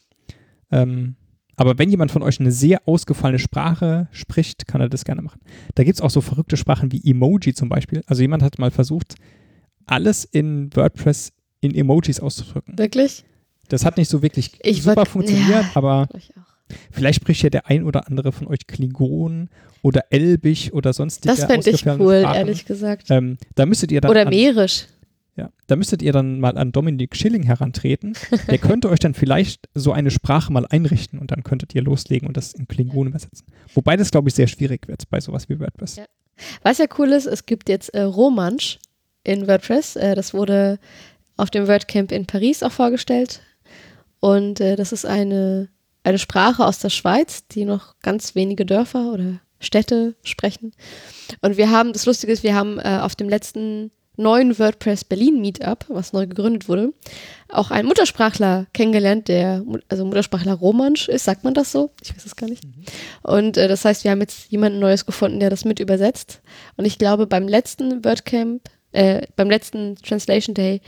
Ähm, 0.70 1.16
aber 1.56 1.78
wenn 1.78 1.90
jemand 1.90 2.10
von 2.10 2.22
euch 2.22 2.40
eine 2.40 2.52
sehr 2.52 2.80
ausgefallene 2.86 3.38
Sprache 3.38 4.08
spricht, 4.12 4.66
kann 4.66 4.80
er 4.80 4.88
das 4.88 5.04
gerne 5.04 5.22
machen. 5.22 5.40
Da 5.74 5.84
gibt 5.84 5.96
es 5.96 6.00
auch 6.00 6.10
so 6.10 6.20
verrückte 6.20 6.56
Sprachen 6.56 6.90
wie 6.92 7.02
Emoji 7.08 7.52
zum 7.54 7.68
Beispiel. 7.68 8.02
Also 8.06 8.22
jemand 8.22 8.42
hat 8.42 8.58
mal 8.58 8.70
versucht, 8.70 9.14
alles 9.86 10.24
in 10.24 10.70
WordPress 10.74 11.32
in 11.60 11.74
Emojis 11.74 12.20
auszudrücken. 12.20 12.78
Wirklich? 12.78 13.24
Das 13.68 13.84
hat 13.84 13.96
nicht 13.98 14.08
so 14.08 14.22
wirklich 14.22 14.52
Ich 14.62 14.82
super 14.82 14.96
wollt- 14.96 15.08
funktioniert, 15.08 15.48
ja. 15.64 15.70
aber 15.74 16.08
vielleicht 16.90 17.20
spricht 17.20 17.42
ja 17.42 17.50
der 17.50 17.66
ein 17.66 17.84
oder 17.84 18.06
andere 18.08 18.32
von 18.32 18.46
euch 18.46 18.66
Klingon 18.66 19.48
oder 19.82 20.04
Elbisch 20.10 20.72
oder 20.72 20.92
sonstige 20.92 21.34
Das 21.34 21.44
fände 21.44 21.70
ich 21.70 21.84
cool, 21.86 22.20
Sprachen. 22.20 22.36
ehrlich 22.36 22.64
gesagt. 22.64 23.10
Ähm, 23.10 23.36
da 23.54 23.66
müsstet 23.66 23.92
ihr 23.92 24.00
dann 24.00 24.10
Oder 24.10 24.22
an, 24.22 24.28
Mährisch. 24.28 24.86
Ja, 25.40 25.50
da 25.68 25.76
müsstet 25.76 26.02
ihr 26.02 26.12
dann 26.12 26.38
mal 26.38 26.58
an 26.58 26.70
Dominik 26.70 27.16
Schilling 27.16 27.42
herantreten. 27.44 28.12
Der 28.48 28.58
könnte 28.58 28.90
euch 28.90 28.98
dann 28.98 29.14
vielleicht 29.14 29.70
so 29.74 29.90
eine 29.92 30.10
Sprache 30.10 30.52
mal 30.52 30.66
einrichten 30.66 31.18
und 31.18 31.30
dann 31.30 31.42
könntet 31.42 31.74
ihr 31.74 31.80
loslegen 31.80 32.28
und 32.28 32.36
das 32.36 32.52
in 32.52 32.68
Klingon 32.68 33.06
übersetzen. 33.06 33.46
Wobei 33.72 33.96
das, 33.96 34.10
glaube 34.10 34.28
ich, 34.28 34.34
sehr 34.34 34.48
schwierig 34.48 34.86
wird 34.86 35.08
bei 35.08 35.18
sowas 35.18 35.48
wie 35.48 35.58
WordPress. 35.58 35.96
Ja. 35.96 36.04
Was 36.62 36.76
ja 36.76 36.84
cool 36.98 37.08
ist, 37.08 37.24
es 37.24 37.46
gibt 37.46 37.70
jetzt 37.70 37.88
äh, 37.94 38.02
Romansch 38.02 38.78
in 39.24 39.48
WordPress. 39.48 39.96
Äh, 39.96 40.14
das 40.14 40.34
wurde 40.34 40.78
auf 41.38 41.48
dem 41.48 41.66
WordCamp 41.66 42.12
in 42.12 42.26
Paris 42.26 42.62
auch 42.62 42.72
vorgestellt. 42.72 43.40
Und 44.20 44.60
äh, 44.60 44.76
das 44.76 44.92
ist 44.92 45.06
eine, 45.06 45.68
eine 46.02 46.18
Sprache 46.18 46.66
aus 46.66 46.80
der 46.80 46.90
Schweiz, 46.90 47.46
die 47.48 47.64
noch 47.64 47.98
ganz 48.00 48.34
wenige 48.34 48.66
Dörfer 48.66 49.10
oder 49.14 49.40
Städte 49.58 50.16
sprechen. 50.22 50.72
Und 51.40 51.56
wir 51.56 51.70
haben, 51.70 51.94
das 51.94 52.04
Lustige 52.04 52.30
ist, 52.30 52.42
wir 52.42 52.54
haben 52.54 52.78
äh, 52.78 52.98
auf 53.00 53.16
dem 53.16 53.30
letzten 53.30 53.90
neuen 54.20 54.58
WordPress 54.58 55.04
Berlin 55.04 55.40
Meetup, 55.40 55.86
was 55.88 56.12
neu 56.12 56.26
gegründet 56.26 56.68
wurde, 56.68 56.92
auch 57.48 57.70
einen 57.70 57.88
Muttersprachler 57.88 58.66
kennengelernt, 58.72 59.28
der, 59.28 59.64
also 59.88 60.04
Muttersprachler 60.04 60.54
Romansch 60.54 61.08
ist, 61.08 61.24
sagt 61.24 61.44
man 61.44 61.54
das 61.54 61.72
so? 61.72 61.90
Ich 62.02 62.14
weiß 62.14 62.24
es 62.24 62.36
gar 62.36 62.48
nicht. 62.48 62.62
Und 63.22 63.56
äh, 63.56 63.68
das 63.68 63.84
heißt, 63.84 64.04
wir 64.04 64.10
haben 64.10 64.20
jetzt 64.20 64.50
jemanden 64.50 64.78
Neues 64.78 65.06
gefunden, 65.06 65.40
der 65.40 65.50
das 65.50 65.64
mit 65.64 65.80
übersetzt. 65.80 66.40
Und 66.76 66.84
ich 66.84 66.98
glaube, 66.98 67.26
beim 67.26 67.48
letzten 67.48 68.04
WordCamp, 68.04 68.62
äh, 68.92 69.26
beim 69.36 69.50
letzten 69.50 69.96
Translation 69.96 70.54
Day, 70.54 70.80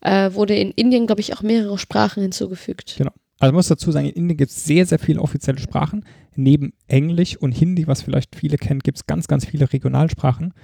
äh, 0.00 0.32
wurde 0.32 0.56
in 0.56 0.70
Indien, 0.72 1.06
glaube 1.06 1.20
ich, 1.20 1.34
auch 1.34 1.42
mehrere 1.42 1.78
Sprachen 1.78 2.22
hinzugefügt. 2.22 2.94
Genau. 2.98 3.12
Also 3.40 3.52
man 3.52 3.58
muss 3.58 3.68
dazu 3.68 3.92
sagen, 3.92 4.06
in 4.06 4.14
Indien 4.14 4.36
gibt 4.36 4.50
es 4.50 4.64
sehr, 4.64 4.84
sehr 4.84 4.98
viele 4.98 5.20
offizielle 5.20 5.60
Sprachen. 5.60 6.04
Neben 6.34 6.72
Englisch 6.88 7.36
und 7.36 7.52
Hindi, 7.52 7.86
was 7.86 8.02
vielleicht 8.02 8.34
viele 8.34 8.56
kennen, 8.56 8.80
gibt 8.80 8.98
es 8.98 9.06
ganz, 9.06 9.28
ganz 9.28 9.46
viele 9.46 9.72
Regionalsprachen. 9.72 10.54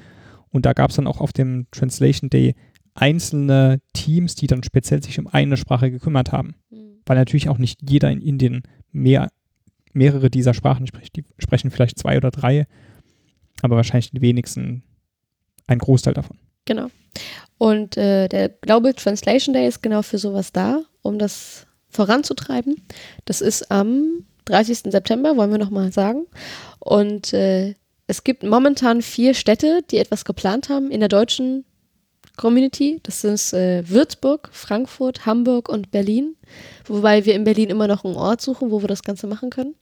Und 0.55 0.67
da 0.67 0.73
gab 0.73 0.91
es 0.91 0.97
dann 0.97 1.09
auch 1.09 1.21
auf 1.21 1.33
dem 1.33 1.67
Translation 1.73 2.31
Day 2.31 2.55
einzelne 2.95 3.81
Teams, 3.93 4.37
die 4.37 4.47
dann 4.47 4.63
speziell 4.63 5.03
sich 5.03 5.19
um 5.19 5.27
eine 5.27 5.57
Sprache 5.57 5.91
gekümmert 5.91 6.31
haben. 6.31 6.55
Weil 7.07 7.17
natürlich 7.17 7.49
auch 7.49 7.59
nicht 7.59 7.81
jeder 7.91 8.09
in 8.09 8.21
Indien 8.21 8.63
mehr, 8.93 9.33
mehrere 9.93 10.31
dieser 10.31 10.55
Sprachen 10.55 10.87
spricht. 10.87 11.17
Die 11.17 11.25
sprechen 11.41 11.73
vielleicht 11.73 11.99
zwei 11.99 12.17
oder 12.17 12.31
drei, 12.31 12.69
aber 13.63 13.75
wahrscheinlich 13.75 14.13
die 14.13 14.21
wenigsten 14.21 14.85
ein 15.67 15.81
Großteil 15.81 16.15
davon. 16.15 16.39
Genau. 16.67 16.87
Und 17.59 17.97
äh, 17.97 18.29
der 18.29 18.49
Global 18.49 18.95
Translation 18.95 19.55
Day 19.55 19.67
ist 19.67 19.83
genau 19.83 20.03
für 20.03 20.19
sowas 20.19 20.53
da, 20.53 20.83
um 21.03 21.19
das 21.19 21.67
voranzutreiben. 21.89 22.77
Das 23.25 23.41
ist 23.41 23.73
am 23.73 24.25
30. 24.45 24.93
September, 24.93 25.37
wollen 25.37 25.51
wir 25.51 25.59
nochmal 25.59 25.91
sagen. 25.91 26.27
Und 26.79 27.33
äh, 27.33 27.75
es 28.07 28.25
gibt 28.25 28.43
momentan 28.43 29.03
vier 29.03 29.35
Städte, 29.35 29.81
die 29.91 29.99
etwas 29.99 30.25
geplant 30.25 30.69
haben 30.69 30.91
in 30.91 31.01
der 31.01 31.09
deutschen 31.09 31.65
Community. 32.37 33.01
Das 33.03 33.21
sind 33.21 33.53
äh, 33.53 33.89
Würzburg, 33.89 34.51
Frankfurt, 34.53 35.25
Hamburg 35.25 35.69
und 35.69 35.91
Berlin. 35.91 36.37
Wobei 36.87 37.25
wir 37.25 37.35
in 37.35 37.45
Berlin 37.45 37.71
immer 37.71 37.87
noch 37.87 38.05
einen 38.05 38.17
Ort 38.17 38.41
suchen, 38.41 38.71
wo 38.71 38.83
wir 38.83 38.89
das 38.89 39.03
Ganze 39.03 39.27
machen 39.27 39.51
können. 39.51 39.75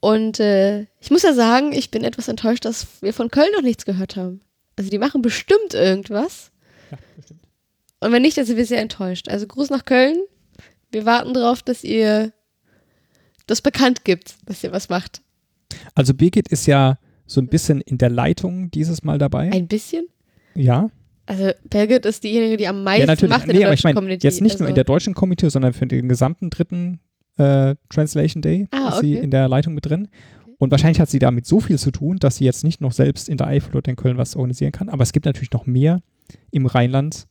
Und 0.00 0.38
äh, 0.38 0.82
ich 1.00 1.10
muss 1.10 1.22
ja 1.22 1.32
sagen, 1.34 1.72
ich 1.72 1.90
bin 1.90 2.04
etwas 2.04 2.28
enttäuscht, 2.28 2.64
dass 2.64 2.86
wir 3.02 3.12
von 3.12 3.30
Köln 3.30 3.50
noch 3.54 3.62
nichts 3.62 3.84
gehört 3.84 4.16
haben. 4.16 4.40
Also 4.76 4.90
die 4.90 4.98
machen 4.98 5.22
bestimmt 5.22 5.74
irgendwas. 5.74 6.52
Ja, 6.90 6.98
bestimmt. 7.16 7.40
Und 8.00 8.12
wenn 8.12 8.22
nicht, 8.22 8.38
dann 8.38 8.44
sind 8.44 8.56
wir 8.56 8.66
sehr 8.66 8.80
enttäuscht. 8.80 9.28
Also 9.28 9.46
Gruß 9.46 9.70
nach 9.70 9.84
Köln. 9.84 10.18
Wir 10.92 11.04
warten 11.04 11.34
darauf, 11.34 11.62
dass 11.62 11.82
ihr 11.82 12.32
das 13.46 13.60
bekannt 13.60 14.04
gibt, 14.04 14.36
dass 14.46 14.62
ihr 14.62 14.70
was 14.70 14.88
macht. 14.88 15.20
Also 15.98 16.14
Birgit 16.14 16.46
ist 16.48 16.66
ja 16.66 16.96
so 17.26 17.40
ein 17.40 17.48
bisschen 17.48 17.80
in 17.80 17.98
der 17.98 18.08
Leitung 18.08 18.70
dieses 18.70 19.02
Mal 19.02 19.18
dabei. 19.18 19.50
Ein 19.52 19.66
bisschen? 19.66 20.06
ja. 20.54 20.90
Also 21.26 21.50
Birgit 21.68 22.06
ist 22.06 22.24
diejenige, 22.24 22.56
die 22.56 22.66
am 22.68 22.82
meisten 22.82 23.00
ja, 23.02 23.06
natürlich. 23.06 23.28
macht 23.30 23.44
in 23.48 23.52
Nee, 23.52 23.58
der 23.58 23.68
deutschen 23.68 23.88
ich 23.90 23.94
Community. 23.94 24.26
jetzt 24.26 24.40
nicht 24.40 24.52
also, 24.52 24.64
nur 24.64 24.68
in 24.70 24.74
der 24.76 24.84
deutschen 24.84 25.12
Community, 25.12 25.50
sondern 25.50 25.74
für 25.74 25.86
den 25.86 26.08
gesamten 26.08 26.48
dritten 26.48 27.00
äh, 27.36 27.74
Translation 27.90 28.40
Day 28.40 28.66
Ah, 28.70 28.88
ist 28.94 29.00
sie 29.00 29.14
okay. 29.16 29.24
in 29.24 29.30
der 29.30 29.46
Leitung 29.46 29.74
mit 29.74 29.84
drin. 29.84 30.08
Und 30.56 30.70
wahrscheinlich 30.70 31.00
hat 31.00 31.10
sie 31.10 31.18
damit 31.18 31.44
so 31.46 31.60
viel 31.60 31.78
zu 31.78 31.90
tun, 31.90 32.16
dass 32.18 32.36
sie 32.36 32.46
jetzt 32.46 32.64
nicht 32.64 32.80
noch 32.80 32.92
selbst 32.92 33.28
in 33.28 33.36
der 33.36 33.48
Eifel 33.48 33.76
oder 33.76 33.90
in 33.90 33.96
Köln 33.96 34.16
was 34.16 34.36
organisieren 34.36 34.72
kann. 34.72 34.88
Aber 34.88 35.02
es 35.02 35.12
gibt 35.12 35.26
natürlich 35.26 35.52
noch 35.52 35.66
mehr 35.66 36.00
im 36.50 36.64
Rheinland. 36.64 37.26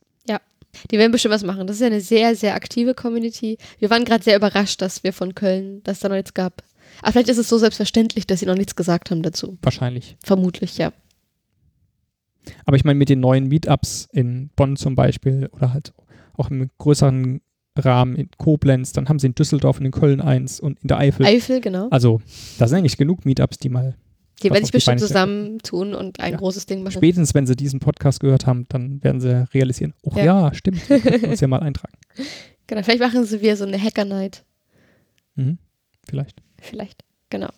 Die 0.90 0.98
werden 0.98 1.10
bestimmt 1.12 1.32
was 1.34 1.44
machen. 1.44 1.66
Das 1.66 1.76
ist 1.76 1.80
ja 1.80 1.86
eine 1.86 2.00
sehr, 2.02 2.36
sehr 2.36 2.54
aktive 2.54 2.92
Community. 2.94 3.56
Wir 3.78 3.88
waren 3.88 4.04
gerade 4.04 4.22
sehr 4.22 4.36
überrascht, 4.36 4.82
dass 4.82 5.02
wir 5.02 5.14
von 5.14 5.34
Köln, 5.34 5.80
dass 5.82 6.00
da 6.00 6.08
noch 6.10 6.16
nichts 6.16 6.34
gab. 6.34 6.62
Aber 7.02 7.12
vielleicht 7.12 7.28
ist 7.28 7.38
es 7.38 7.48
so 7.48 7.58
selbstverständlich, 7.58 8.26
dass 8.26 8.40
sie 8.40 8.46
noch 8.46 8.56
nichts 8.56 8.76
gesagt 8.76 9.10
haben 9.10 9.22
dazu. 9.22 9.58
Wahrscheinlich. 9.62 10.16
Vermutlich, 10.22 10.78
ja. 10.78 10.92
Aber 12.64 12.76
ich 12.76 12.84
meine, 12.84 12.98
mit 12.98 13.08
den 13.08 13.20
neuen 13.20 13.46
Meetups 13.48 14.08
in 14.12 14.50
Bonn 14.56 14.76
zum 14.76 14.94
Beispiel 14.94 15.48
oder 15.52 15.72
halt 15.72 15.92
auch 16.36 16.50
im 16.50 16.70
größeren 16.78 17.40
Rahmen 17.76 18.16
in 18.16 18.28
Koblenz, 18.38 18.92
dann 18.92 19.08
haben 19.08 19.18
sie 19.18 19.26
in 19.28 19.34
Düsseldorf 19.34 19.78
und 19.78 19.86
in 19.86 19.92
Köln 19.92 20.20
eins 20.20 20.58
und 20.58 20.80
in 20.80 20.88
der 20.88 20.98
Eifel. 20.98 21.26
Eifel, 21.26 21.60
genau. 21.60 21.88
also, 21.90 22.20
da 22.58 22.66
sind 22.66 22.78
eigentlich 22.78 22.96
genug 22.96 23.24
Meetups, 23.24 23.58
die 23.58 23.68
mal 23.68 23.96
Die 24.42 24.50
werden 24.50 24.64
sich 24.64 24.72
bestimmt 24.72 25.00
zusammentun 25.00 25.94
und 25.94 26.18
ein 26.20 26.32
Ja. 26.32 26.38
großes 26.38 26.66
Ding 26.66 26.82
machen. 26.82 26.92
spätestens, 26.92 27.34
wenn 27.34 27.46
sie 27.46 27.54
diesen 27.54 27.80
Podcast 27.80 28.20
gehört 28.20 28.46
haben, 28.46 28.66
dann 28.68 29.02
werden 29.04 29.20
sie 29.20 29.46
realisieren, 29.52 29.94
oh 30.02 30.12
ja, 30.16 30.24
Ja. 30.24 30.54
stimmt, 30.54 30.88
wir 30.88 31.00
könnten 31.00 31.26
uns 31.30 31.40
ja 31.40 31.48
mal 31.48 31.60
eintragen. 31.60 31.94
Genau, 32.70 32.82
vielleicht 32.82 33.00
machen 33.00 33.24
sie 33.24 33.40
wieder 33.40 33.56
so 33.56 33.64
eine 33.64 33.82
Hacker 33.82 34.04
Night. 34.04 34.44
Mhm. 35.36 35.56
Vielleicht. 36.06 36.42
Vielleicht, 36.60 37.02
genau. 37.30 37.48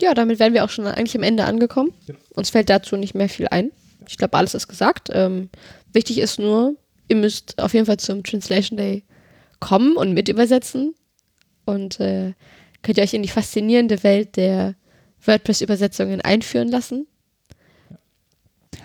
ja, 0.00 0.14
damit 0.14 0.38
wären 0.38 0.54
wir 0.54 0.64
auch 0.64 0.70
schon 0.70 0.86
eigentlich 0.86 1.16
am 1.16 1.22
Ende 1.22 1.44
angekommen. 1.44 1.92
Ja. 2.06 2.14
Uns 2.34 2.50
fällt 2.50 2.70
dazu 2.70 2.96
nicht 2.96 3.14
mehr 3.14 3.28
viel 3.28 3.48
ein. 3.48 3.70
Ich 4.06 4.16
glaube, 4.16 4.36
alles 4.36 4.54
ist 4.54 4.68
gesagt. 4.68 5.08
Ähm, 5.12 5.50
wichtig 5.92 6.18
ist 6.18 6.38
nur, 6.38 6.76
ihr 7.08 7.16
müsst 7.16 7.60
auf 7.60 7.74
jeden 7.74 7.86
Fall 7.86 7.98
zum 7.98 8.22
Translation 8.22 8.76
Day 8.76 9.04
kommen 9.60 9.96
und 9.96 10.14
mit 10.14 10.28
übersetzen. 10.28 10.94
Und 11.64 12.00
äh, 12.00 12.32
könnt 12.82 12.98
ihr 12.98 13.04
euch 13.04 13.14
in 13.14 13.22
die 13.22 13.28
faszinierende 13.28 14.02
Welt 14.02 14.36
der 14.36 14.74
WordPress-Übersetzungen 15.24 16.20
einführen 16.20 16.68
lassen. 16.68 17.06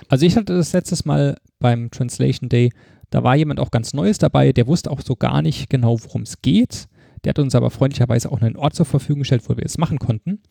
Also 0.09 0.25
ich 0.25 0.35
hatte 0.35 0.55
das 0.55 0.73
letztes 0.73 1.05
Mal 1.05 1.37
beim 1.59 1.89
Translation 1.91 2.49
Day, 2.49 2.71
da 3.09 3.23
war 3.23 3.35
jemand 3.35 3.59
auch 3.59 3.71
ganz 3.71 3.93
Neues 3.93 4.17
dabei, 4.17 4.51
der 4.51 4.67
wusste 4.67 4.89
auch 4.91 5.01
so 5.01 5.15
gar 5.15 5.41
nicht 5.41 5.69
genau, 5.69 6.01
worum 6.03 6.23
es 6.23 6.41
geht. 6.41 6.87
Der 7.23 7.29
hat 7.31 7.39
uns 7.39 7.55
aber 7.55 7.69
freundlicherweise 7.69 8.31
auch 8.31 8.41
einen 8.41 8.57
Ort 8.57 8.75
zur 8.75 8.85
Verfügung 8.85 9.19
gestellt, 9.19 9.43
wo 9.47 9.55
wir 9.55 9.65
es 9.65 9.77
machen 9.77 9.99
konnten. 9.99 10.41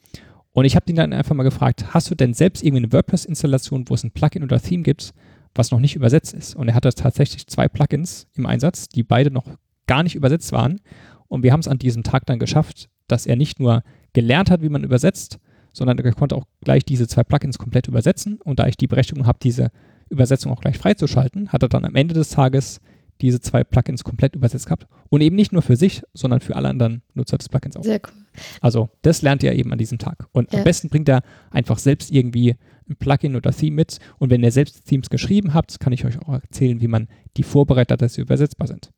Und 0.52 0.64
ich 0.64 0.76
habe 0.76 0.90
ihn 0.90 0.96
dann 0.96 1.12
einfach 1.12 1.34
mal 1.34 1.42
gefragt, 1.42 1.94
hast 1.94 2.10
du 2.10 2.14
denn 2.14 2.34
selbst 2.34 2.62
irgendwie 2.62 2.84
eine 2.84 2.92
WordPress-Installation, 2.92 3.88
wo 3.88 3.94
es 3.94 4.04
ein 4.04 4.10
Plugin 4.10 4.42
oder 4.42 4.60
Theme 4.60 4.82
gibt, 4.82 5.12
was 5.54 5.70
noch 5.70 5.80
nicht 5.80 5.96
übersetzt 5.96 6.34
ist? 6.34 6.54
Und 6.54 6.68
er 6.68 6.74
hatte 6.74 6.90
tatsächlich 6.90 7.46
zwei 7.46 7.68
Plugins 7.68 8.26
im 8.34 8.46
Einsatz, 8.46 8.88
die 8.88 9.02
beide 9.02 9.30
noch 9.30 9.46
gar 9.86 10.02
nicht 10.02 10.14
übersetzt 10.14 10.52
waren. 10.52 10.80
Und 11.28 11.42
wir 11.42 11.52
haben 11.52 11.60
es 11.60 11.68
an 11.68 11.78
diesem 11.78 12.02
Tag 12.02 12.26
dann 12.26 12.38
geschafft, 12.38 12.88
dass 13.08 13.26
er 13.26 13.36
nicht 13.36 13.60
nur 13.60 13.82
gelernt 14.12 14.50
hat, 14.50 14.62
wie 14.62 14.68
man 14.68 14.84
übersetzt, 14.84 15.38
sondern 15.72 15.98
er 15.98 16.12
konnte 16.12 16.36
auch 16.36 16.44
gleich 16.62 16.84
diese 16.84 17.08
zwei 17.08 17.24
Plugins 17.24 17.58
komplett 17.58 17.88
übersetzen. 17.88 18.38
Und 18.42 18.58
da 18.58 18.66
ich 18.66 18.76
die 18.76 18.86
Berechtigung 18.86 19.26
habe, 19.26 19.38
diese 19.42 19.70
Übersetzung 20.10 20.52
auch 20.52 20.60
gleich 20.60 20.78
freizuschalten, 20.78 21.48
hat 21.48 21.62
er 21.62 21.70
dann 21.70 21.86
am 21.86 21.94
Ende 21.94 22.14
des 22.14 22.28
Tages 22.28 22.80
diese 23.22 23.40
zwei 23.40 23.64
Plugins 23.64 24.04
komplett 24.04 24.36
übersetzt 24.36 24.66
gehabt. 24.66 24.86
Und 25.08 25.20
eben 25.20 25.36
nicht 25.36 25.52
nur 25.52 25.62
für 25.62 25.76
sich, 25.76 26.02
sondern 26.12 26.40
für 26.40 26.56
alle 26.56 26.68
anderen 26.68 27.02
Nutzer 27.14 27.38
des 27.38 27.48
Plugins 27.48 27.76
auch. 27.76 27.84
Sehr 27.84 28.00
cool. 28.04 28.22
Also 28.60 28.90
das 29.02 29.22
lernt 29.22 29.44
er 29.44 29.54
eben 29.54 29.72
an 29.72 29.78
diesem 29.78 29.98
Tag. 29.98 30.26
Und 30.32 30.52
ja. 30.52 30.58
am 30.58 30.64
besten 30.64 30.88
bringt 30.88 31.08
er 31.08 31.22
einfach 31.50 31.78
selbst 31.78 32.10
irgendwie 32.10 32.56
ein 32.88 32.96
Plugin 32.96 33.36
oder 33.36 33.52
Theme 33.52 33.76
mit. 33.76 33.98
Und 34.18 34.30
wenn 34.30 34.42
ihr 34.42 34.52
selbst 34.52 34.86
Themes 34.86 35.08
geschrieben 35.08 35.54
habt, 35.54 35.78
kann 35.80 35.92
ich 35.92 36.04
euch 36.04 36.20
auch 36.20 36.34
erzählen, 36.34 36.80
wie 36.80 36.88
man 36.88 37.08
die 37.36 37.42
vorbereitet, 37.42 38.02
dass 38.02 38.14
sie 38.14 38.22
übersetzbar 38.22 38.66
sind. 38.66 38.90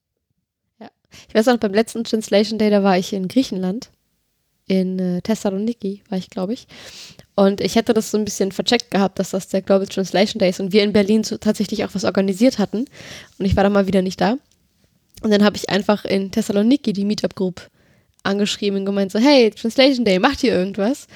Ja. 0.80 0.88
Ich 1.28 1.34
weiß 1.34 1.48
auch, 1.48 1.58
beim 1.58 1.74
letzten 1.74 2.04
Translation 2.04 2.58
Day, 2.58 2.70
da 2.70 2.82
war 2.82 2.98
ich 2.98 3.12
in 3.12 3.28
Griechenland 3.28 3.90
in 4.66 4.98
äh, 4.98 5.20
Thessaloniki, 5.22 6.02
war 6.08 6.18
ich, 6.18 6.30
glaube 6.30 6.54
ich. 6.54 6.66
Und 7.34 7.60
ich 7.60 7.74
hätte 7.74 7.94
das 7.94 8.10
so 8.10 8.18
ein 8.18 8.24
bisschen 8.24 8.52
vercheckt 8.52 8.90
gehabt, 8.90 9.18
dass 9.18 9.30
das 9.30 9.48
der 9.48 9.62
Global 9.62 9.86
Translation 9.86 10.38
Day 10.38 10.50
ist 10.50 10.60
und 10.60 10.72
wir 10.72 10.82
in 10.82 10.92
Berlin 10.92 11.24
so 11.24 11.36
tatsächlich 11.36 11.84
auch 11.84 11.94
was 11.94 12.04
organisiert 12.04 12.58
hatten. 12.58 12.86
Und 13.38 13.44
ich 13.44 13.56
war 13.56 13.64
dann 13.64 13.72
mal 13.72 13.86
wieder 13.86 14.02
nicht 14.02 14.20
da. 14.20 14.36
Und 15.22 15.30
dann 15.30 15.44
habe 15.44 15.56
ich 15.56 15.70
einfach 15.70 16.04
in 16.04 16.30
Thessaloniki 16.30 16.92
die 16.92 17.04
Meetup 17.04 17.34
Group 17.34 17.68
angeschrieben 18.22 18.80
und 18.80 18.84
gemeint 18.86 19.12
so, 19.12 19.18
hey, 19.18 19.50
Translation 19.50 20.04
Day, 20.04 20.18
macht 20.18 20.42
ihr 20.42 20.52
irgendwas? 20.52 21.06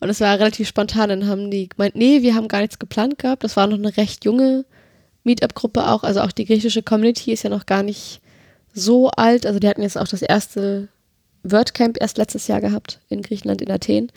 Und 0.00 0.08
es 0.10 0.20
war 0.20 0.38
relativ 0.38 0.68
spontan. 0.68 1.08
Dann 1.08 1.26
haben 1.26 1.50
die 1.50 1.68
gemeint, 1.68 1.96
nee, 1.96 2.22
wir 2.22 2.34
haben 2.34 2.48
gar 2.48 2.60
nichts 2.60 2.78
geplant 2.78 3.18
gehabt. 3.18 3.44
Das 3.44 3.56
war 3.56 3.66
noch 3.66 3.78
eine 3.78 3.96
recht 3.96 4.24
junge 4.24 4.64
Meetup-Gruppe 5.24 5.88
auch. 5.88 6.04
Also 6.04 6.20
auch 6.20 6.32
die 6.32 6.44
griechische 6.44 6.82
Community 6.82 7.32
ist 7.32 7.42
ja 7.42 7.50
noch 7.50 7.66
gar 7.66 7.82
nicht 7.82 8.20
so 8.72 9.10
alt. 9.10 9.46
Also 9.46 9.58
die 9.58 9.68
hatten 9.68 9.82
jetzt 9.82 9.98
auch 9.98 10.08
das 10.08 10.22
erste 10.22 10.88
WordCamp 11.44 12.00
erst 12.00 12.18
letztes 12.18 12.48
Jahr 12.48 12.60
gehabt 12.60 13.00
in 13.08 13.22
Griechenland, 13.22 13.62
in 13.62 13.70
Athen, 13.70 14.10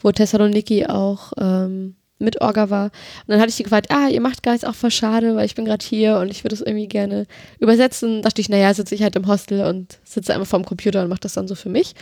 wo 0.00 0.12
Thessaloniki 0.12 0.86
auch 0.86 1.32
ähm, 1.38 1.96
mit 2.20 2.40
Orga 2.40 2.70
war. 2.70 2.84
Und 2.84 3.28
dann 3.28 3.40
hatte 3.40 3.48
ich 3.48 3.56
sie 3.56 3.62
gefragt, 3.62 3.90
ah, 3.90 4.08
ihr 4.08 4.20
macht 4.20 4.42
gar 4.42 4.52
nichts, 4.52 4.66
auch 4.66 4.74
voll 4.74 4.90
schade, 4.90 5.34
weil 5.34 5.46
ich 5.46 5.54
bin 5.54 5.64
gerade 5.64 5.84
hier 5.84 6.18
und 6.18 6.30
ich 6.30 6.44
würde 6.44 6.54
es 6.54 6.60
irgendwie 6.60 6.86
gerne 6.86 7.26
übersetzen. 7.58 8.22
Da 8.22 8.28
dachte 8.28 8.40
ich, 8.40 8.48
naja, 8.48 8.72
sitze 8.74 8.94
ich 8.94 9.02
halt 9.02 9.16
im 9.16 9.26
Hostel 9.26 9.64
und 9.64 9.98
sitze 10.04 10.34
einfach 10.34 10.46
vorm 10.46 10.64
Computer 10.64 11.02
und 11.02 11.08
mache 11.08 11.20
das 11.20 11.32
dann 11.32 11.48
so 11.48 11.54
für 11.54 11.70
mich. 11.70 11.94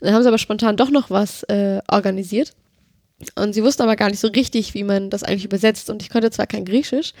Und 0.00 0.06
dann 0.06 0.14
haben 0.14 0.22
sie 0.22 0.28
aber 0.28 0.38
spontan 0.38 0.76
doch 0.76 0.90
noch 0.90 1.10
was 1.10 1.42
äh, 1.44 1.80
organisiert. 1.90 2.52
Und 3.36 3.52
sie 3.54 3.62
wussten 3.62 3.82
aber 3.82 3.96
gar 3.96 4.10
nicht 4.10 4.20
so 4.20 4.28
richtig, 4.28 4.74
wie 4.74 4.84
man 4.84 5.10
das 5.10 5.22
eigentlich 5.22 5.44
übersetzt. 5.44 5.88
Und 5.90 6.02
ich 6.02 6.10
konnte 6.10 6.30
zwar 6.30 6.46
kein 6.46 6.64
Griechisch, 6.64 7.12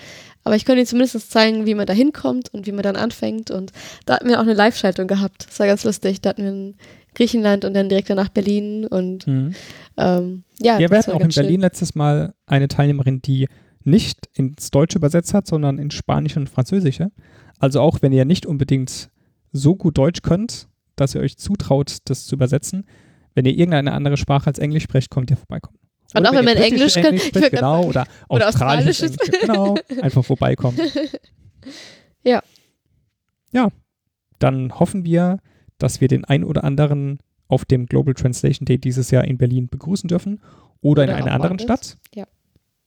aber 0.44 0.56
ich 0.56 0.64
konnte 0.66 0.80
ihnen 0.80 0.86
zumindest 0.86 1.30
zeigen, 1.30 1.66
wie 1.66 1.74
man 1.74 1.86
da 1.86 1.94
hinkommt 1.94 2.52
und 2.52 2.66
wie 2.66 2.72
man 2.72 2.82
dann 2.82 2.96
anfängt. 2.96 3.50
Und 3.50 3.72
da 4.04 4.14
hatten 4.14 4.28
wir 4.28 4.38
auch 4.38 4.42
eine 4.42 4.54
Live-Schaltung 4.54 5.08
gehabt. 5.08 5.46
Das 5.48 5.58
war 5.58 5.66
ganz 5.66 5.84
lustig. 5.84 6.20
Da 6.20 6.30
hatten 6.30 6.42
wir 6.42 6.50
in 6.50 6.74
Griechenland 7.14 7.64
und 7.64 7.74
dann 7.74 7.88
direkt 7.88 8.10
danach 8.10 8.28
Berlin. 8.28 8.86
Und 8.86 9.26
mhm. 9.26 9.54
ähm, 9.96 10.44
ja, 10.60 10.78
ja 10.78 10.90
wir 10.90 10.98
hatten 10.98 11.12
auch 11.12 11.20
in 11.20 11.28
Berlin 11.28 11.52
schön. 11.52 11.60
letztes 11.60 11.94
Mal 11.94 12.34
eine 12.46 12.68
Teilnehmerin, 12.68 13.22
die 13.22 13.48
nicht 13.84 14.28
ins 14.34 14.70
Deutsche 14.70 14.98
übersetzt 14.98 15.32
hat, 15.32 15.46
sondern 15.46 15.78
in 15.78 15.90
Spanisch 15.90 16.36
und 16.36 16.50
Französische. 16.50 17.10
Also 17.58 17.80
auch 17.80 18.02
wenn 18.02 18.12
ihr 18.12 18.26
nicht 18.26 18.44
unbedingt 18.44 19.08
so 19.52 19.76
gut 19.76 19.96
Deutsch 19.96 20.20
könnt, 20.22 20.68
dass 20.96 21.14
ihr 21.14 21.22
euch 21.22 21.38
zutraut, 21.38 21.98
das 22.04 22.26
zu 22.26 22.34
übersetzen, 22.34 22.86
wenn 23.34 23.46
ihr 23.46 23.52
irgendeine 23.52 23.92
andere 23.92 24.16
Sprache 24.16 24.46
als 24.48 24.58
Englisch 24.58 24.84
sprecht, 24.84 25.10
kommt 25.10 25.30
ihr 25.30 25.36
vorbeikommen. 25.36 25.78
Und 26.14 26.26
auch 26.26 26.32
wenn 26.32 26.44
man 26.44 26.56
Englisch 26.56 26.94
kann. 26.94 27.18
Spricht, 27.18 27.50
genau, 27.50 27.84
oder, 27.84 28.06
oder 28.28 28.48
australisches 28.48 29.16
Englisch. 29.16 29.40
Genau, 29.40 29.74
einfach 30.00 30.24
vorbeikommen. 30.24 30.78
Ja. 32.26 32.42
Ja, 33.52 33.68
dann 34.38 34.78
hoffen 34.78 35.04
wir, 35.04 35.38
dass 35.78 36.00
wir 36.00 36.08
den 36.08 36.24
ein 36.24 36.42
oder 36.42 36.64
anderen 36.64 37.18
auf 37.48 37.64
dem 37.64 37.86
Global 37.86 38.14
Translation 38.14 38.64
Day 38.64 38.78
dieses 38.78 39.10
Jahr 39.10 39.24
in 39.24 39.38
Berlin 39.38 39.68
begrüßen 39.68 40.08
dürfen 40.08 40.40
oder, 40.80 41.02
oder 41.02 41.04
in 41.04 41.10
einer 41.10 41.32
anderen. 41.32 41.58
Stadt. 41.58 41.96
Ja. 42.14 42.26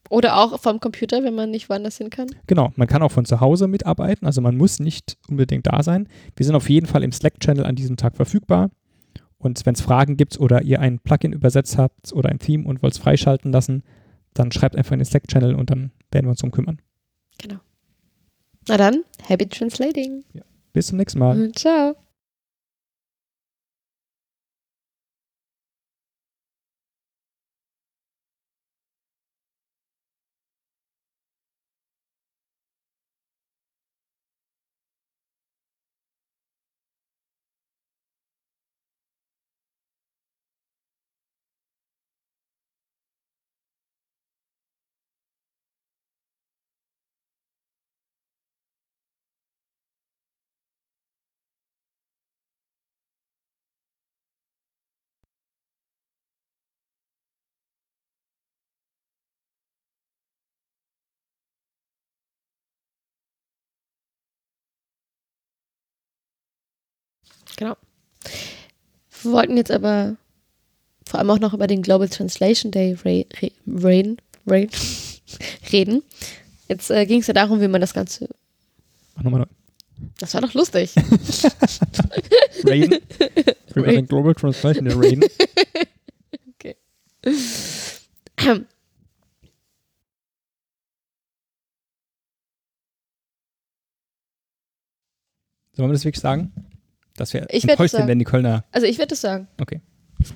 Oder 0.10 0.38
auch 0.38 0.60
vom 0.60 0.80
Computer, 0.80 1.24
wenn 1.24 1.36
man 1.36 1.52
nicht 1.52 1.70
woanders 1.70 1.98
hin 1.98 2.10
kann. 2.10 2.28
Genau, 2.48 2.72
man 2.76 2.88
kann 2.88 3.02
auch 3.02 3.12
von 3.12 3.26
zu 3.26 3.42
Hause 3.42 3.68
mitarbeiten, 3.68 4.26
also 4.26 4.42
man 4.42 4.56
muss 4.56 4.80
nicht 4.80 5.18
unbedingt 5.30 5.68
da 5.68 5.84
sein. 5.84 6.08
Wir 6.36 6.46
sind 6.46 6.56
auf 6.56 6.70
jeden 6.70 6.88
Fall 6.88 7.04
im 7.04 7.12
Slack-Channel 7.12 7.66
an 7.66 7.76
diesem 7.76 7.98
Tag 7.98 8.16
verfügbar. 8.16 8.70
Und 9.38 9.66
wenn 9.66 9.76
es 9.76 9.82
Fragen 9.82 10.18
gibt 10.18 10.40
oder 10.40 10.64
ihr 10.64 10.80
ein 10.80 11.00
Plugin 11.00 11.34
übersetzt 11.34 11.78
habt 11.78 12.12
oder 12.14 12.30
ein 12.30 12.40
Theme 12.40 12.66
und 12.66 12.82
wollt 12.82 12.94
es 12.94 13.00
freischalten 13.00 13.52
lassen, 13.52 13.84
dann 14.34 14.52
schreibt 14.52 14.76
einfach 14.76 14.94
in 14.94 15.00
den 15.00 15.06
Slack-Channel 15.06 15.56
und 15.56 15.70
dann 15.70 15.92
werden 16.12 16.26
wir 16.26 16.32
uns 16.32 16.40
darum 16.40 16.52
kümmern. 16.52 16.82
Genau. 17.38 17.60
Na 18.68 18.78
dann, 18.78 19.04
happy 19.24 19.48
translating. 19.48 20.24
Ja. 20.34 20.44
Bis 20.74 20.88
zum 20.88 20.98
nächsten 20.98 21.20
Mal. 21.20 21.52
Ciao. 21.54 21.96
Genau. 67.56 67.76
Wir 69.24 69.32
wollten 69.32 69.58
jetzt 69.58 69.72
aber 69.72 70.18
vor 71.08 71.20
allem 71.20 71.30
auch 71.30 71.40
noch 71.40 71.54
über 71.54 71.68
den 71.68 71.82
Global 71.82 72.10
Translation 72.10 72.72
Day 72.72 72.98
reden. 73.04 74.18
reden. 75.72 76.04
Jetzt 76.68 76.92
äh, 76.92 77.06
ging 77.06 77.22
es 77.22 77.28
ja 77.28 77.34
darum, 77.34 77.62
wie 77.62 77.68
man 77.68 77.82
das 77.82 77.94
Ganze. 77.94 78.28
Mach 79.16 79.24
nochmal 79.24 79.42
neu. 79.42 79.48
Das 80.20 80.34
war 80.34 80.42
doch 80.42 80.54
lustig. 80.54 80.94
reden. 82.66 83.00
Über 83.74 83.88
den 83.88 84.08
Global 84.08 84.36
Translation 84.36 84.86
Day 84.86 84.94
reden. 84.94 85.24
okay. 86.54 86.76
Sollen 95.74 95.90
wir 95.90 95.94
das 95.94 96.06
wirklich 96.06 96.22
sagen? 96.22 96.52
Das 97.18 97.34
wäre 97.34 97.48
ein 97.52 97.76
Päuschen, 97.76 98.08
wenn 98.08 98.20
die 98.20 98.26
Kölner. 98.26 98.64
Also 98.72 98.88
ich 98.88 98.98
würde 99.00 99.14
es 99.16 99.22
sagen. 99.22 99.48
Okay. 99.60 99.82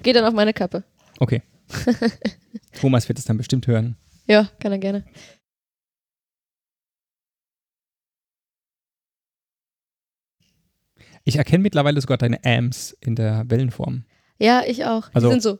Geht 0.03 0.15
dann 0.15 0.25
auf 0.25 0.33
meine 0.33 0.53
Kappe. 0.53 0.83
Okay. 1.19 1.41
Thomas 2.81 3.07
wird 3.07 3.19
es 3.19 3.25
dann 3.25 3.37
bestimmt 3.37 3.67
hören. 3.67 3.95
Ja, 4.27 4.49
kann 4.59 4.71
er 4.71 4.79
gerne. 4.79 5.05
Ich 11.23 11.35
erkenne 11.37 11.61
mittlerweile 11.61 12.01
sogar 12.01 12.17
deine 12.17 12.43
Amps 12.43 12.97
in 12.99 13.15
der 13.15 13.43
Wellenform. 13.47 14.05
Ja, 14.39 14.63
ich 14.65 14.85
auch. 14.85 15.09
Also, 15.13 15.27
die 15.27 15.39
sind 15.39 15.43
so. 15.43 15.59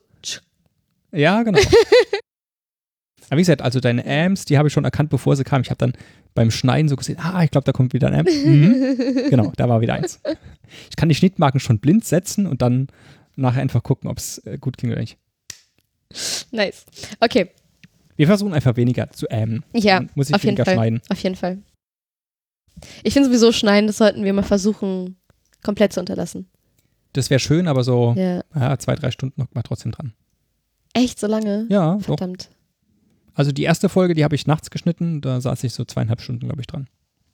Ja, 1.12 1.44
genau. 1.44 1.60
Aber 3.32 3.38
wie 3.38 3.44
gesagt, 3.44 3.62
also 3.62 3.80
deine 3.80 4.06
Amps, 4.06 4.44
die 4.44 4.58
habe 4.58 4.67
ich 4.67 4.74
schon 4.74 4.84
erkannt, 4.84 5.10
bevor 5.10 5.38
sie 5.38 5.46
kamen. 5.46 5.63
Ich 5.63 5.70
habe 5.70 5.78
dann 5.78 5.94
beim 6.34 6.52
Schneiden 6.52 6.89
so 6.89 6.98
gesehen, 6.98 7.17
ah, 7.17 7.41
ich 7.46 7.50
glaube, 7.52 7.63
da 7.63 7.72
kommt 7.72 7.94
wieder 7.94 8.08
ein 8.10 8.13
Amp. 8.13 8.30
Mhm. 8.46 9.30
genau, 9.30 9.54
da 9.56 9.70
war 9.70 9.80
wieder 9.80 9.94
eins. 9.94 10.20
Ich 10.89 10.98
kann 10.98 11.08
die 11.08 11.15
Schnittmarken 11.15 11.62
schon 11.62 11.80
blind 11.80 12.04
setzen 12.04 12.46
und 12.46 12.62
dann 12.62 12.88
nachher 13.38 13.62
einfach 13.62 13.84
gucken, 13.84 14.10
ob 14.10 14.17
es 14.17 14.39
äh, 14.39 14.58
gut 14.60 14.78
klingt 14.78 14.91
oder 14.91 15.00
nicht. 15.00 15.17
Nice. 16.52 16.86
Okay. 17.22 17.52
Wir 18.17 18.28
versuchen 18.28 18.54
einfach 18.54 18.76
weniger 18.76 19.10
zu 19.12 19.28
ämen. 19.30 19.63
Ja, 19.74 20.00
Dann 20.00 20.10
muss 20.15 20.28
ich 20.28 20.36
auf 20.36 20.44
jeden 20.44 20.58
weniger 20.58 20.65
Fall. 20.65 20.74
schneiden. 20.76 21.02
Auf 21.08 21.20
jeden 21.24 21.36
Fall. 21.38 21.60
Ich 23.04 23.13
finde 23.13 23.30
sowieso 23.30 23.54
schneiden, 23.54 23.88
das 23.88 23.98
sollten 23.98 24.26
wir 24.26 24.34
mal 24.34 24.44
versuchen, 24.44 25.15
komplett 25.63 25.94
zu 25.94 26.02
unterlassen. 26.02 26.50
Das 27.13 27.30
wäre 27.30 27.39
schön, 27.39 27.70
aber 27.70 27.86
so 27.86 28.13
Ja. 28.17 28.44
ja, 28.54 28.78
zwei, 28.78 28.96
drei 28.96 29.12
Stunden 29.12 29.39
noch 29.39 29.48
mal 29.54 29.62
trotzdem 29.63 29.94
dran. 29.94 30.12
Echt 30.94 31.17
so 31.17 31.28
lange? 31.28 31.65
Ja, 31.70 31.98
doch. 32.06 32.17
Also 33.34 33.52
die 33.52 33.63
erste 33.63 33.89
Folge, 33.89 34.13
die 34.13 34.24
habe 34.24 34.36
ich 34.36 34.46
nachts 34.48 34.70
geschnitten, 34.70 35.22
da 35.22 35.39
saß 35.41 35.63
ich 35.63 35.74
so 35.74 35.86
zweieinhalb 35.86 36.22
Stunden, 36.22 36.48
glaube 36.48 36.62
ich, 36.62 36.67
dran. 36.67 36.88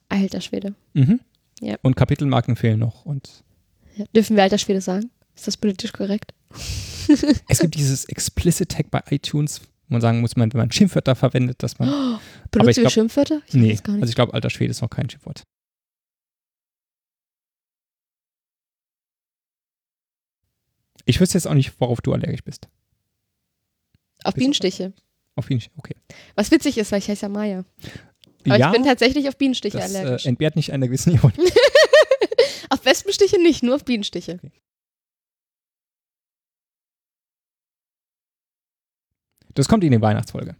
Alter 0.08 0.40
Schwede. 0.40 0.74
Mhm. 0.94 1.20
Ja. 1.60 1.76
Und 1.82 1.96
Kapitelmarken 1.96 2.56
fehlen 2.56 2.78
noch. 2.78 3.04
Und 3.04 3.44
Ja. 3.96 4.04
Dürfen 4.14 4.36
wir 4.36 4.42
alter 4.44 4.58
Schwede 4.58 4.80
sagen? 4.80 5.10
Ist 5.34 5.46
das 5.48 5.56
politisch 5.56 5.92
korrekt? 5.92 6.32
es 7.48 7.58
gibt 7.60 7.74
dieses 7.74 8.04
Explicit 8.06 8.68
Tag 8.70 8.90
bei 8.90 9.02
iTunes, 9.10 9.60
wo 9.60 9.94
man 9.94 10.00
sagen 10.00 10.20
muss, 10.20 10.36
man, 10.36 10.52
wenn 10.52 10.58
man 10.58 10.70
Schimpfwörter 10.72 11.14
verwendet, 11.16 11.62
dass 11.62 11.78
man. 11.78 11.88
Ich 12.48 12.50
Benutzen 12.52 12.76
wir 12.76 12.82
glaub- 12.84 12.92
Schimpfwörter? 12.92 13.42
Ich 13.46 13.52
nee, 13.54 13.72
weiß 13.72 13.82
gar 13.82 13.92
nicht. 13.92 14.02
also 14.02 14.10
ich 14.10 14.14
glaube, 14.14 14.32
alter 14.32 14.48
Schwede 14.48 14.70
ist 14.70 14.80
noch 14.80 14.88
kein 14.88 15.10
Schimpfwort. 15.10 15.42
Ich 21.04 21.20
wüsste 21.20 21.38
jetzt 21.38 21.46
auch 21.46 21.54
nicht, 21.54 21.80
worauf 21.80 22.00
du 22.00 22.12
allergisch 22.12 22.42
bist. 22.44 22.68
Auf 24.24 24.34
Bienenstiche. 24.34 24.92
Auf 25.38 25.50
Fall, 25.50 25.60
okay. 25.76 25.94
Was 26.34 26.50
witzig 26.50 26.76
ist, 26.78 26.90
weil 26.90 26.98
ich 26.98 27.08
heiße 27.08 27.22
ja 27.22 27.28
Maya. 27.28 27.64
Aber 28.44 28.56
ja, 28.56 28.66
ich 28.66 28.72
bin 28.72 28.82
tatsächlich 28.84 29.28
auf 29.28 29.36
Bienenstiche 29.36 29.78
das 29.78 29.94
äh, 29.94 29.98
allergisch. 29.98 30.26
entbehrt 30.26 30.56
nicht 30.56 30.72
einer 30.72 30.86
gewissen 30.88 31.14
Ironie. 31.14 31.36
auf 32.70 32.84
Wespenstiche 32.84 33.40
nicht, 33.40 33.62
nur 33.62 33.76
auf 33.76 33.84
Bienenstiche. 33.84 34.40
Das 39.54 39.68
kommt 39.68 39.84
in 39.84 39.92
die 39.92 40.00
Weihnachtsfolge. 40.00 40.56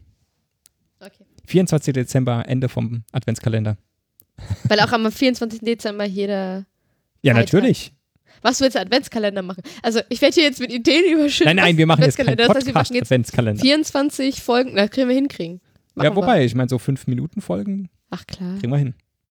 Okay. 1.00 1.24
24. 1.48 1.92
Dezember, 1.92 2.44
Ende 2.46 2.68
vom 2.68 3.02
Adventskalender. 3.10 3.78
Weil 4.68 4.78
auch 4.78 4.92
am 4.92 5.10
24. 5.10 5.58
Dezember 5.58 6.04
jeder. 6.04 6.66
Ja, 7.22 7.34
Freitag. 7.34 7.52
natürlich. 7.52 7.92
Was 8.42 8.60
willst 8.60 8.76
du 8.76 8.80
Adventskalender 8.80 9.42
machen? 9.42 9.62
Also, 9.82 10.00
ich 10.08 10.20
werde 10.20 10.34
hier 10.34 10.44
jetzt 10.44 10.60
mit 10.60 10.72
Ideen 10.72 11.12
überschüttet. 11.18 11.46
Nein, 11.46 11.56
nein, 11.56 11.76
wir 11.76 11.86
machen 11.86 12.02
jetzt 12.02 12.16
keinen 12.16 12.28
Adventskalender. 12.28 12.54
Das 12.54 12.56
heißt, 12.56 12.66
wir 12.66 12.72
Podcast-Adventskalender. 12.74 13.62
24 13.62 14.42
Folgen. 14.42 14.76
Das 14.76 14.90
kriegen 14.90 15.08
wir 15.08 15.14
hinkriegen. 15.14 15.60
Ja, 15.96 16.04
Machen 16.04 16.16
wobei, 16.16 16.44
ich 16.44 16.54
meine, 16.54 16.68
so 16.68 16.78
fünf 16.78 17.06
Minuten 17.06 17.40
Folgen 17.40 17.82
Wir. 17.84 17.88
Ach 18.10 18.26
klar. 18.26 18.56
kriegen 18.58 18.72
wir 18.72 18.78
hin. 18.78 18.94